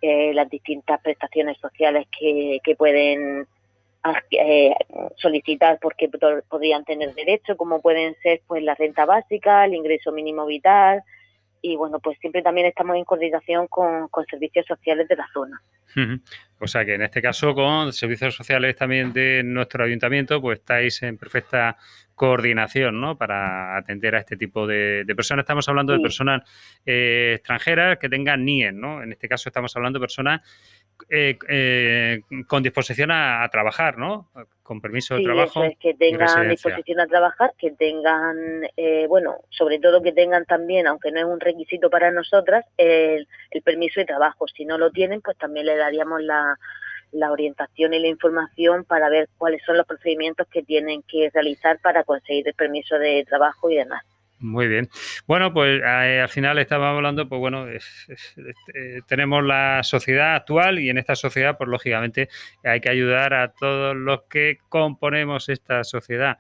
eh, 0.02 0.34
las 0.34 0.50
distintas 0.50 1.00
prestaciones 1.02 1.58
sociales 1.60 2.08
que, 2.18 2.60
que 2.64 2.76
pueden 2.76 3.48
solicitar 5.18 5.80
porque 5.82 6.10
podrían 6.48 6.86
tener 6.86 7.14
derecho, 7.14 7.58
como 7.58 7.82
pueden 7.82 8.16
ser 8.24 8.42
pues 8.48 8.64
la 8.64 8.74
renta 8.74 9.06
básica, 9.06 9.66
el 9.66 9.74
ingreso 9.74 10.14
mínimo 10.14 10.46
vital, 10.46 11.04
y 11.62 11.76
bueno, 11.76 12.00
pues 12.00 12.18
siempre 12.20 12.42
también 12.42 12.68
estamos 12.68 12.96
en 12.96 13.06
coordinación 13.06 13.68
con, 13.68 14.10
servicios 14.30 14.66
sociales 14.66 15.08
de 15.08 15.16
la 15.16 15.28
zona. 15.34 15.62
O 16.60 16.68
sea 16.68 16.86
que 16.86 16.94
en 16.94 17.02
este 17.02 17.22
caso 17.22 17.56
con 17.56 17.92
servicios 17.92 18.36
sociales 18.36 18.76
también 18.76 19.14
de 19.14 19.42
nuestro 19.44 19.84
ayuntamiento, 19.84 20.40
pues 20.40 20.60
estáis 20.60 21.02
en 21.02 21.18
perfecta 21.18 21.78
coordinación, 22.14 23.00
¿no? 23.00 23.18
Para 23.18 23.78
atender 23.78 24.16
a 24.16 24.20
este 24.20 24.38
tipo 24.38 24.68
de, 24.68 25.06
personas. 25.16 25.44
Estamos 25.44 25.70
hablando 25.70 25.94
de 25.94 26.00
personas 26.00 26.42
eh, 26.86 27.34
extranjeras 27.36 27.98
que 28.00 28.10
tengan 28.10 28.44
NIE, 28.44 28.72
¿no? 28.72 29.04
En 29.04 29.12
este 29.12 29.28
caso 29.28 29.50
estamos 29.50 29.76
hablando 29.76 30.00
de 30.00 30.04
personas 30.04 30.42
eh, 31.10 31.38
eh, 31.48 32.22
con 32.48 32.64
disposición 32.64 33.12
a, 33.12 33.48
trabajar, 33.50 33.98
¿no? 33.98 34.30
Con 34.64 34.82
permiso 34.82 35.16
de 35.16 35.24
trabajo. 35.24 35.64
es, 35.64 35.78
que 35.78 35.94
tengan 35.94 36.50
disposición 36.50 37.00
a 37.00 37.08
trabajar, 37.08 37.54
que 37.58 37.72
tengan, 37.72 38.64
eh, 38.76 39.06
bueno, 39.08 39.38
sobre 39.50 39.80
todo 39.80 40.02
que 40.02 40.12
tengan 40.12 40.46
también, 40.46 40.88
aunque 40.88 41.12
no 41.12 41.20
es 41.20 41.26
un 41.26 41.40
requisito 41.40 41.90
para 41.90 42.12
nosotras, 42.12 42.66
el, 42.78 43.28
el 43.52 43.62
permiso 43.62 44.00
de 44.00 44.06
trabajo. 44.06 44.48
Si 44.48 44.66
no 44.66 44.78
lo 44.78 44.92
tienen, 44.92 45.22
pues 45.22 45.38
también 45.38 45.66
le 45.66 45.78
daríamos 45.78 46.22
la, 46.22 46.58
la 47.12 47.32
orientación 47.32 47.94
y 47.94 48.00
la 48.00 48.08
información 48.08 48.84
para 48.84 49.10
ver 49.10 49.30
cuáles 49.38 49.62
son 49.66 49.78
los 49.78 49.86
procedimientos 49.86 50.48
que 50.48 50.64
tienen 50.64 51.04
que 51.04 51.30
realizar 51.34 51.80
para 51.80 52.04
conseguir 52.04 52.48
el 52.48 52.54
permiso 52.54 53.00
de 53.00 53.26
trabajo 53.28 53.70
y 53.70 53.76
demás. 53.76 54.04
Muy 54.40 54.68
bien. 54.68 54.88
Bueno, 55.26 55.52
pues 55.52 55.82
eh, 55.84 56.20
al 56.22 56.30
final 56.30 56.60
estábamos 56.60 56.98
hablando, 56.98 57.28
pues 57.28 57.40
bueno, 57.40 57.68
es- 57.68 58.06
es- 58.08 58.36
eh, 58.74 59.00
tenemos 59.08 59.44
la 59.44 59.82
sociedad 59.84 60.36
actual 60.36 60.78
y 60.78 60.90
en 60.92 61.00
esta 61.00 61.16
sociedad, 61.16 61.58
pues 61.58 61.68
lógicamente 61.70 62.30
hay 62.64 62.80
que 62.80 62.90
ayudar 62.90 63.34
a 63.34 63.52
todos 63.52 63.96
los 63.96 64.22
que 64.30 64.60
componemos 64.70 65.50
esta 65.50 65.84
sociedad, 65.84 66.38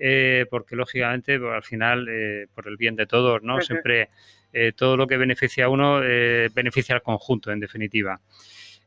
eh, 0.00 0.46
porque 0.50 0.74
lógicamente, 0.74 1.38
pues, 1.38 1.52
al 1.52 1.62
final, 1.62 2.08
eh, 2.10 2.46
por 2.52 2.66
el 2.66 2.76
bien 2.76 2.96
de 2.96 3.06
todos, 3.06 3.40
¿no? 3.42 3.54
Siempre 3.66 4.08
eh, 4.52 4.72
todo 4.74 4.96
lo 4.96 5.06
que 5.06 5.16
beneficia 5.16 5.66
a 5.66 5.68
uno 5.68 6.00
eh, 6.02 6.48
beneficia 6.52 6.94
al 6.96 7.02
conjunto, 7.02 7.52
en 7.52 7.60
definitiva. 7.60 8.20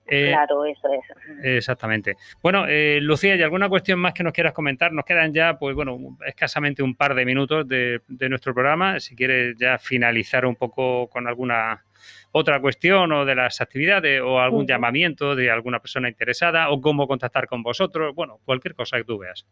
Eh, 0.09 0.29
claro, 0.31 0.65
eso 0.65 0.87
es. 0.93 1.45
Exactamente. 1.57 2.15
Bueno, 2.41 2.65
eh, 2.67 2.99
Lucía, 3.01 3.35
¿y 3.35 3.41
alguna 3.41 3.69
cuestión 3.69 3.99
más 3.99 4.13
que 4.13 4.23
nos 4.23 4.33
quieras 4.33 4.53
comentar? 4.53 4.91
Nos 4.91 5.05
quedan 5.05 5.33
ya, 5.33 5.57
pues 5.57 5.75
bueno, 5.75 6.17
escasamente 6.25 6.83
un 6.83 6.95
par 6.95 7.13
de 7.15 7.25
minutos 7.25 7.67
de, 7.67 8.01
de 8.07 8.29
nuestro 8.29 8.53
programa. 8.53 8.99
Si 8.99 9.15
quieres 9.15 9.55
ya 9.57 9.77
finalizar 9.77 10.45
un 10.45 10.55
poco 10.55 11.07
con 11.09 11.27
alguna 11.27 11.83
otra 12.31 12.59
cuestión 12.59 13.11
o 13.11 13.25
de 13.25 13.35
las 13.35 13.59
actividades 13.61 14.21
o 14.21 14.39
algún 14.39 14.67
llamamiento 14.67 15.35
de 15.35 15.49
alguna 15.49 15.79
persona 15.79 16.09
interesada 16.09 16.69
o 16.69 16.79
cómo 16.79 17.07
contactar 17.07 17.47
con 17.47 17.63
vosotros, 17.63 18.13
bueno, 18.15 18.39
cualquier 18.45 18.75
cosa 18.75 18.97
que 18.97 19.03
tú 19.03 19.17
veas. 19.17 19.45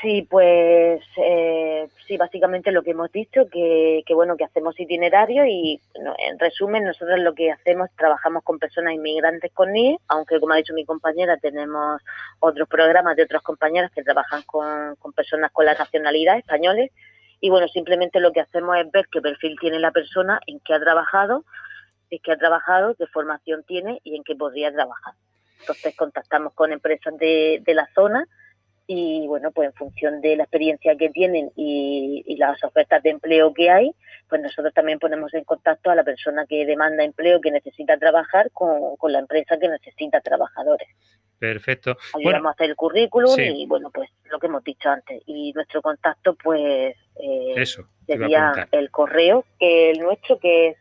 Sí, 0.00 0.22
pues 0.30 1.02
eh, 1.16 1.88
sí, 2.06 2.16
básicamente 2.16 2.70
lo 2.70 2.84
que 2.84 2.92
hemos 2.92 3.10
dicho, 3.10 3.48
que, 3.50 4.04
que 4.06 4.14
bueno, 4.14 4.36
que 4.36 4.44
hacemos 4.44 4.78
itinerarios 4.78 5.46
y 5.48 5.80
en 6.18 6.38
resumen 6.38 6.84
nosotros 6.84 7.18
lo 7.18 7.34
que 7.34 7.50
hacemos, 7.50 7.90
trabajamos 7.96 8.44
con 8.44 8.60
personas 8.60 8.94
inmigrantes 8.94 9.50
con 9.52 9.72
NIE, 9.72 9.98
aunque 10.06 10.38
como 10.38 10.52
ha 10.52 10.56
dicho 10.58 10.72
mi 10.72 10.84
compañera, 10.84 11.36
tenemos 11.38 12.00
otros 12.38 12.68
programas 12.68 13.16
de 13.16 13.24
otras 13.24 13.42
compañeras 13.42 13.90
que 13.90 14.04
trabajan 14.04 14.42
con, 14.42 14.94
con 14.96 15.12
personas 15.12 15.50
con 15.50 15.66
la 15.66 15.74
nacionalidad 15.74 16.38
españoles 16.38 16.92
y 17.40 17.50
bueno, 17.50 17.66
simplemente 17.66 18.20
lo 18.20 18.32
que 18.32 18.40
hacemos 18.40 18.76
es 18.76 18.88
ver 18.92 19.08
qué 19.10 19.20
perfil 19.20 19.56
tiene 19.60 19.80
la 19.80 19.90
persona, 19.90 20.38
en 20.46 20.60
qué 20.60 20.74
ha 20.74 20.80
trabajado, 20.80 21.44
en 22.10 22.20
qué 22.22 22.32
ha 22.32 22.36
trabajado, 22.36 22.94
qué 22.94 23.06
formación 23.08 23.64
tiene 23.64 24.00
y 24.04 24.14
en 24.14 24.22
qué 24.22 24.36
podría 24.36 24.72
trabajar. 24.72 25.14
Entonces 25.60 25.96
contactamos 25.96 26.52
con 26.52 26.72
empresas 26.72 27.16
de, 27.18 27.62
de 27.64 27.74
la 27.74 27.88
zona 27.96 28.28
y 28.90 29.26
bueno, 29.26 29.50
pues 29.52 29.66
en 29.68 29.74
función 29.74 30.22
de 30.22 30.34
la 30.34 30.44
experiencia 30.44 30.96
que 30.96 31.10
tienen 31.10 31.52
y, 31.54 32.24
y 32.26 32.36
las 32.36 32.64
ofertas 32.64 33.02
de 33.02 33.10
empleo 33.10 33.52
que 33.52 33.70
hay, 33.70 33.92
pues 34.30 34.40
nosotros 34.40 34.72
también 34.72 34.98
ponemos 34.98 35.32
en 35.34 35.44
contacto 35.44 35.90
a 35.90 35.94
la 35.94 36.04
persona 36.04 36.46
que 36.46 36.64
demanda 36.64 37.04
empleo, 37.04 37.38
que 37.38 37.50
necesita 37.50 37.98
trabajar 37.98 38.50
con, 38.52 38.96
con 38.96 39.12
la 39.12 39.18
empresa 39.18 39.58
que 39.58 39.68
necesita 39.68 40.22
trabajadores. 40.22 40.88
Perfecto. 41.38 41.90
Ayudamos 42.14 42.22
Bueno, 42.24 42.48
a 42.48 42.52
hacer 42.52 42.70
el 42.70 42.76
currículum 42.76 43.34
sí. 43.34 43.42
y 43.42 43.66
bueno, 43.66 43.90
pues 43.92 44.08
lo 44.30 44.38
que 44.38 44.46
hemos 44.46 44.64
dicho 44.64 44.88
antes. 44.88 45.22
Y 45.26 45.52
nuestro 45.52 45.82
contacto 45.82 46.34
pues 46.42 46.96
eh, 47.16 47.52
eso. 47.56 47.86
sería 48.06 48.68
el 48.72 48.90
correo, 48.90 49.44
que 49.60 49.90
el 49.90 50.00
nuestro 50.00 50.38
que 50.38 50.68
es 50.68 50.76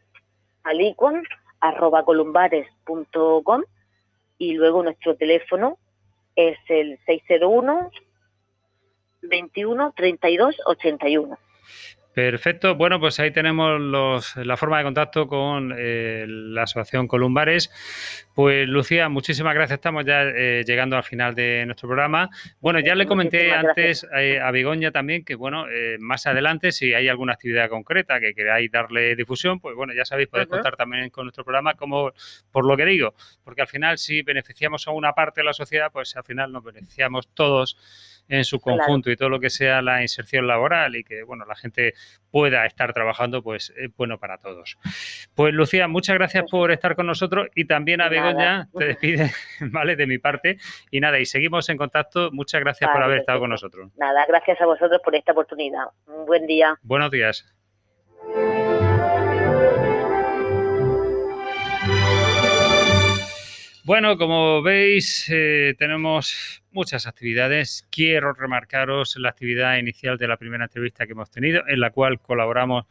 alicuan 0.63 1.23
arroba 1.59 2.05
columbares.com 2.05 3.63
y 4.37 4.53
luego 4.53 4.81
nuestro 4.81 5.17
teléfono 5.17 5.77
es 6.37 6.57
el 6.69 6.99
601 7.05 7.91
21 9.23 9.93
32 9.95 10.55
81. 10.65 11.37
Perfecto. 12.17 12.73
Bueno, 12.73 12.99
pues 12.99 13.19
ahí 13.19 13.29
tenemos 13.29 13.79
los, 13.79 14.35
la 14.37 14.57
forma 14.57 14.79
de 14.79 14.85
contacto 14.85 15.27
con 15.27 15.71
eh, 15.77 16.25
la 16.27 16.63
Asociación 16.63 17.07
Columbares. 17.07 17.69
Pues 18.33 18.67
Lucía, 18.67 19.07
muchísimas 19.07 19.53
gracias. 19.53 19.77
Estamos 19.77 20.03
ya 20.03 20.23
eh, 20.23 20.63
llegando 20.65 20.97
al 20.97 21.03
final 21.03 21.35
de 21.35 21.63
nuestro 21.67 21.87
programa. 21.87 22.27
Bueno, 22.59 22.79
ya 22.79 22.95
le 22.95 23.05
comenté 23.05 23.53
antes 23.53 24.07
eh, 24.17 24.39
a 24.39 24.49
Begoña 24.49 24.89
también 24.89 25.23
que, 25.23 25.35
bueno, 25.35 25.67
más 25.99 26.25
adelante, 26.25 26.71
si 26.71 26.91
hay 26.91 27.07
alguna 27.07 27.33
actividad 27.33 27.69
concreta 27.69 28.19
que 28.19 28.33
queráis 28.33 28.71
darle 28.71 29.15
difusión, 29.15 29.59
pues 29.59 29.75
bueno, 29.75 29.93
ya 29.93 30.03
sabéis, 30.03 30.29
podéis 30.29 30.49
contar 30.49 30.75
también 30.75 31.11
con 31.11 31.25
nuestro 31.25 31.43
programa, 31.43 31.75
como 31.75 32.13
por 32.51 32.65
lo 32.65 32.75
que 32.75 32.85
digo, 32.85 33.13
porque 33.43 33.61
al 33.61 33.67
final, 33.67 33.99
si 33.99 34.23
beneficiamos 34.23 34.87
a 34.87 34.91
una 34.91 35.13
parte 35.13 35.41
de 35.41 35.45
la 35.45 35.53
sociedad, 35.53 35.91
pues 35.93 36.17
al 36.17 36.23
final 36.23 36.51
nos 36.51 36.63
beneficiamos 36.63 37.27
todos 37.35 37.77
en 38.29 38.43
su 38.43 38.59
Claro. 38.59 38.79
conjunto 38.79 39.09
y 39.11 39.15
todo 39.15 39.29
lo 39.29 39.39
que 39.39 39.49
sea 39.49 39.81
la 39.81 40.01
inserción 40.01 40.47
laboral 40.47 40.95
y 40.95 41.03
que, 41.03 41.23
bueno, 41.23 41.45
la 41.45 41.55
gente 41.55 41.93
pueda 42.31 42.65
estar 42.65 42.93
trabajando, 42.93 43.41
pues 43.41 43.73
es 43.77 43.89
bueno 43.95 44.17
para 44.19 44.37
todos. 44.37 44.77
Pues 45.35 45.53
Lucía, 45.53 45.87
muchas 45.87 46.15
gracias 46.15 46.43
Pues 46.43 46.51
por 46.51 46.71
estar 46.71 46.95
con 46.95 47.07
nosotros 47.07 47.47
y 47.55 47.65
también 47.65 48.01
a. 48.01 48.09
Begoña 48.09 48.67
te 48.77 48.85
despide, 48.85 49.31
¿vale? 49.71 49.95
De 49.95 50.07
mi 50.07 50.17
parte. 50.17 50.57
Y 50.91 50.99
nada, 50.99 51.19
y 51.19 51.25
seguimos 51.25 51.69
en 51.69 51.77
contacto. 51.77 52.29
Muchas 52.31 52.61
gracias 52.61 52.89
por 52.91 53.01
haber 53.03 53.19
estado 53.19 53.39
con 53.39 53.49
nosotros. 53.49 53.91
Nada, 53.97 54.25
gracias 54.27 54.59
a 54.61 54.65
vosotros 54.65 54.99
por 55.03 55.15
esta 55.15 55.31
oportunidad. 55.31 55.85
Un 56.07 56.25
buen 56.25 56.45
día. 56.47 56.75
Buenos 56.83 57.11
días. 57.11 57.56
Bueno, 63.87 64.17
como 64.17 64.61
veis, 64.61 65.29
eh, 65.31 65.73
tenemos 65.79 66.61
muchas 66.71 67.07
actividades. 67.07 67.87
Quiero 67.89 68.33
remarcaros 68.33 69.15
la 69.15 69.29
actividad 69.29 69.77
inicial 69.77 70.17
de 70.17 70.27
la 70.27 70.35
primera 70.35 70.65
entrevista 70.65 71.05
que 71.05 71.13
hemos 71.13 71.31
tenido, 71.31 71.63
en 71.69 71.79
la 71.79 71.91
cual 71.91 72.19
colaboramos 72.19 72.83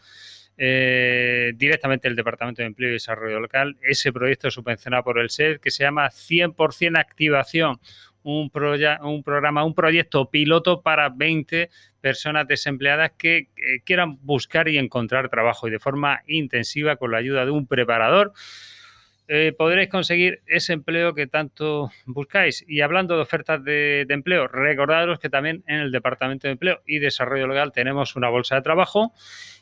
eh, 0.57 1.53
directamente 1.55 2.09
el 2.09 2.17
Departamento 2.17 2.63
de 2.63 2.69
Empleo 2.69 2.89
y 2.89 2.93
Desarrollo 2.95 3.41
Local. 3.41 3.77
Ese 3.83 4.11
proyecto 4.11 4.51
subvencionado 4.51 5.05
por 5.05 5.19
el 5.19 5.29
SED 5.29 5.61
que 5.61 5.71
se 5.71 5.85
llama 5.85 6.09
100% 6.09 6.99
Activación, 6.99 7.79
un, 8.23 8.51
un 9.03 9.23
programa, 9.23 9.65
un 9.65 9.75
proyecto 9.75 10.31
piloto 10.31 10.81
para 10.81 11.11
20 11.11 11.69
personas 12.01 12.49
desempleadas 12.49 13.13
que 13.19 13.37
eh, 13.37 13.49
quieran 13.85 14.17
buscar 14.23 14.67
y 14.69 14.79
encontrar 14.79 15.29
trabajo 15.29 15.69
y 15.69 15.73
de 15.73 15.79
forma 15.79 16.23
intensiva 16.27 16.97
con 16.97 17.11
la 17.11 17.19
ayuda 17.19 17.45
de 17.45 17.51
un 17.51 17.67
preparador 17.67 18.33
eh, 19.29 19.53
podréis 19.57 19.89
conseguir 19.89 20.41
ese 20.47 20.73
empleo 20.73 21.15
que 21.15 21.27
tanto 21.27 21.91
buscáis. 22.07 22.65
Y 22.69 22.81
hablando 22.81 23.17
de 23.17 23.23
ofertas 23.23 23.63
de, 23.65 24.05
de 24.07 24.15
empleo, 24.15 24.47
recordaros 24.49 25.19
que 25.19 25.29
también 25.29 25.65
en 25.67 25.81
el 25.81 25.93
Departamento 25.93 26.47
de 26.47 26.53
Empleo 26.53 26.83
y 26.87 26.99
Desarrollo 26.99 27.47
Legal 27.49 27.73
tenemos 27.73 28.17
una 28.17 28.29
bolsa 28.29 28.57
de 28.57 28.63
trabajo 28.63 29.13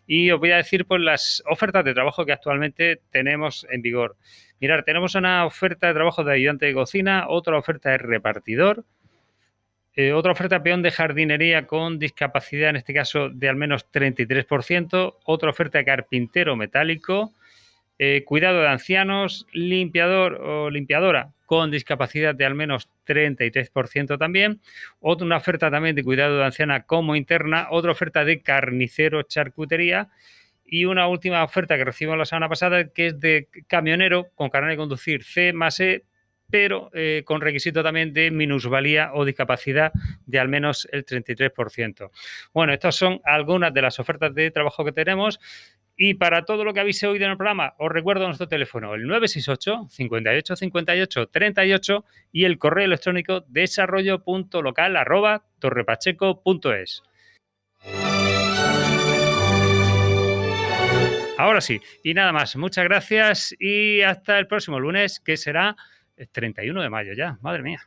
y 0.06 0.30
os 0.30 0.38
voy 0.38 0.50
a 0.50 0.56
decir 0.56 0.86
pues 0.86 1.00
las 1.00 1.42
ofertas 1.46 1.84
de 1.84 1.94
trabajo 1.94 2.26
que 2.26 2.32
actualmente 2.32 3.00
tenemos 3.10 3.66
en 3.70 3.82
vigor. 3.82 4.16
Mirar, 4.60 4.84
tenemos 4.84 5.14
una 5.14 5.44
oferta 5.46 5.86
de 5.86 5.94
trabajo 5.94 6.24
de 6.24 6.34
ayudante 6.34 6.66
de 6.66 6.74
cocina, 6.74 7.26
otra 7.28 7.58
oferta 7.58 7.90
de 7.90 7.98
repartidor, 7.98 8.84
eh, 9.96 10.12
otra 10.12 10.32
oferta 10.32 10.62
peón 10.62 10.82
de 10.82 10.90
jardinería 10.90 11.66
con 11.66 11.98
discapacidad, 11.98 12.70
en 12.70 12.76
este 12.76 12.94
caso 12.94 13.28
de 13.30 13.48
al 13.48 13.56
menos 13.56 13.86
33%, 13.92 15.16
otra 15.24 15.50
oferta 15.50 15.78
de 15.78 15.84
carpintero 15.84 16.56
metálico, 16.56 17.32
eh, 17.98 18.24
cuidado 18.24 18.60
de 18.60 18.68
ancianos, 18.68 19.46
limpiador 19.52 20.34
o 20.34 20.70
limpiadora 20.70 21.32
con 21.46 21.70
discapacidad 21.70 22.34
de 22.34 22.44
al 22.44 22.54
menos 22.54 22.88
33% 23.06 24.18
también, 24.18 24.60
otra 25.00 25.26
una 25.26 25.36
oferta 25.36 25.70
también 25.70 25.94
de 25.94 26.02
cuidado 26.02 26.38
de 26.38 26.44
anciana 26.44 26.84
como 26.84 27.16
interna, 27.16 27.68
otra 27.70 27.92
oferta 27.92 28.24
de 28.24 28.40
carnicero 28.40 29.22
charcutería 29.22 30.08
y 30.64 30.86
una 30.86 31.06
última 31.06 31.44
oferta 31.44 31.76
que 31.76 31.84
recibimos 31.84 32.18
la 32.18 32.24
semana 32.24 32.48
pasada 32.48 32.88
que 32.88 33.08
es 33.08 33.20
de 33.20 33.48
camionero 33.68 34.28
con 34.34 34.48
carnet 34.48 34.70
de 34.70 34.76
conducir 34.78 35.22
C 35.22 35.52
más 35.52 35.78
E 35.80 36.04
pero 36.50 36.90
eh, 36.92 37.22
con 37.24 37.40
requisito 37.40 37.82
también 37.82 38.12
de 38.12 38.30
minusvalía 38.30 39.10
o 39.14 39.24
discapacidad 39.24 39.92
de 40.26 40.38
al 40.38 40.48
menos 40.48 40.86
el 40.92 41.04
33%. 41.04 42.10
Bueno, 42.52 42.72
estas 42.72 42.94
son 42.94 43.20
algunas 43.24 43.72
de 43.74 43.82
las 43.82 43.98
ofertas 43.98 44.34
de 44.34 44.50
trabajo 44.50 44.84
que 44.84 44.92
tenemos. 44.92 45.40
Y 45.96 46.14
para 46.14 46.44
todo 46.44 46.64
lo 46.64 46.74
que 46.74 46.80
habéis 46.80 47.02
oído 47.04 47.24
en 47.24 47.30
el 47.32 47.36
programa, 47.36 47.74
os 47.78 47.90
recuerdo 47.90 48.26
nuestro 48.26 48.48
teléfono, 48.48 48.94
el 48.94 49.06
968 49.06 49.86
58 49.90 50.56
58 50.56 51.28
38 51.28 52.04
y 52.32 52.44
el 52.44 52.58
correo 52.58 52.86
electrónico 52.86 53.44
desarrollo.local. 53.48 54.96
Ahora 61.36 61.60
sí, 61.60 61.80
y 62.02 62.14
nada 62.14 62.32
más, 62.32 62.56
muchas 62.56 62.84
gracias 62.84 63.54
y 63.58 64.02
hasta 64.02 64.38
el 64.38 64.46
próximo 64.46 64.80
lunes, 64.80 65.20
que 65.20 65.36
será 65.36 65.76
el 66.16 66.28
31 66.28 66.82
de 66.82 66.90
mayo 66.90 67.12
ya, 67.12 67.38
madre 67.40 67.62
mía. 67.62 67.86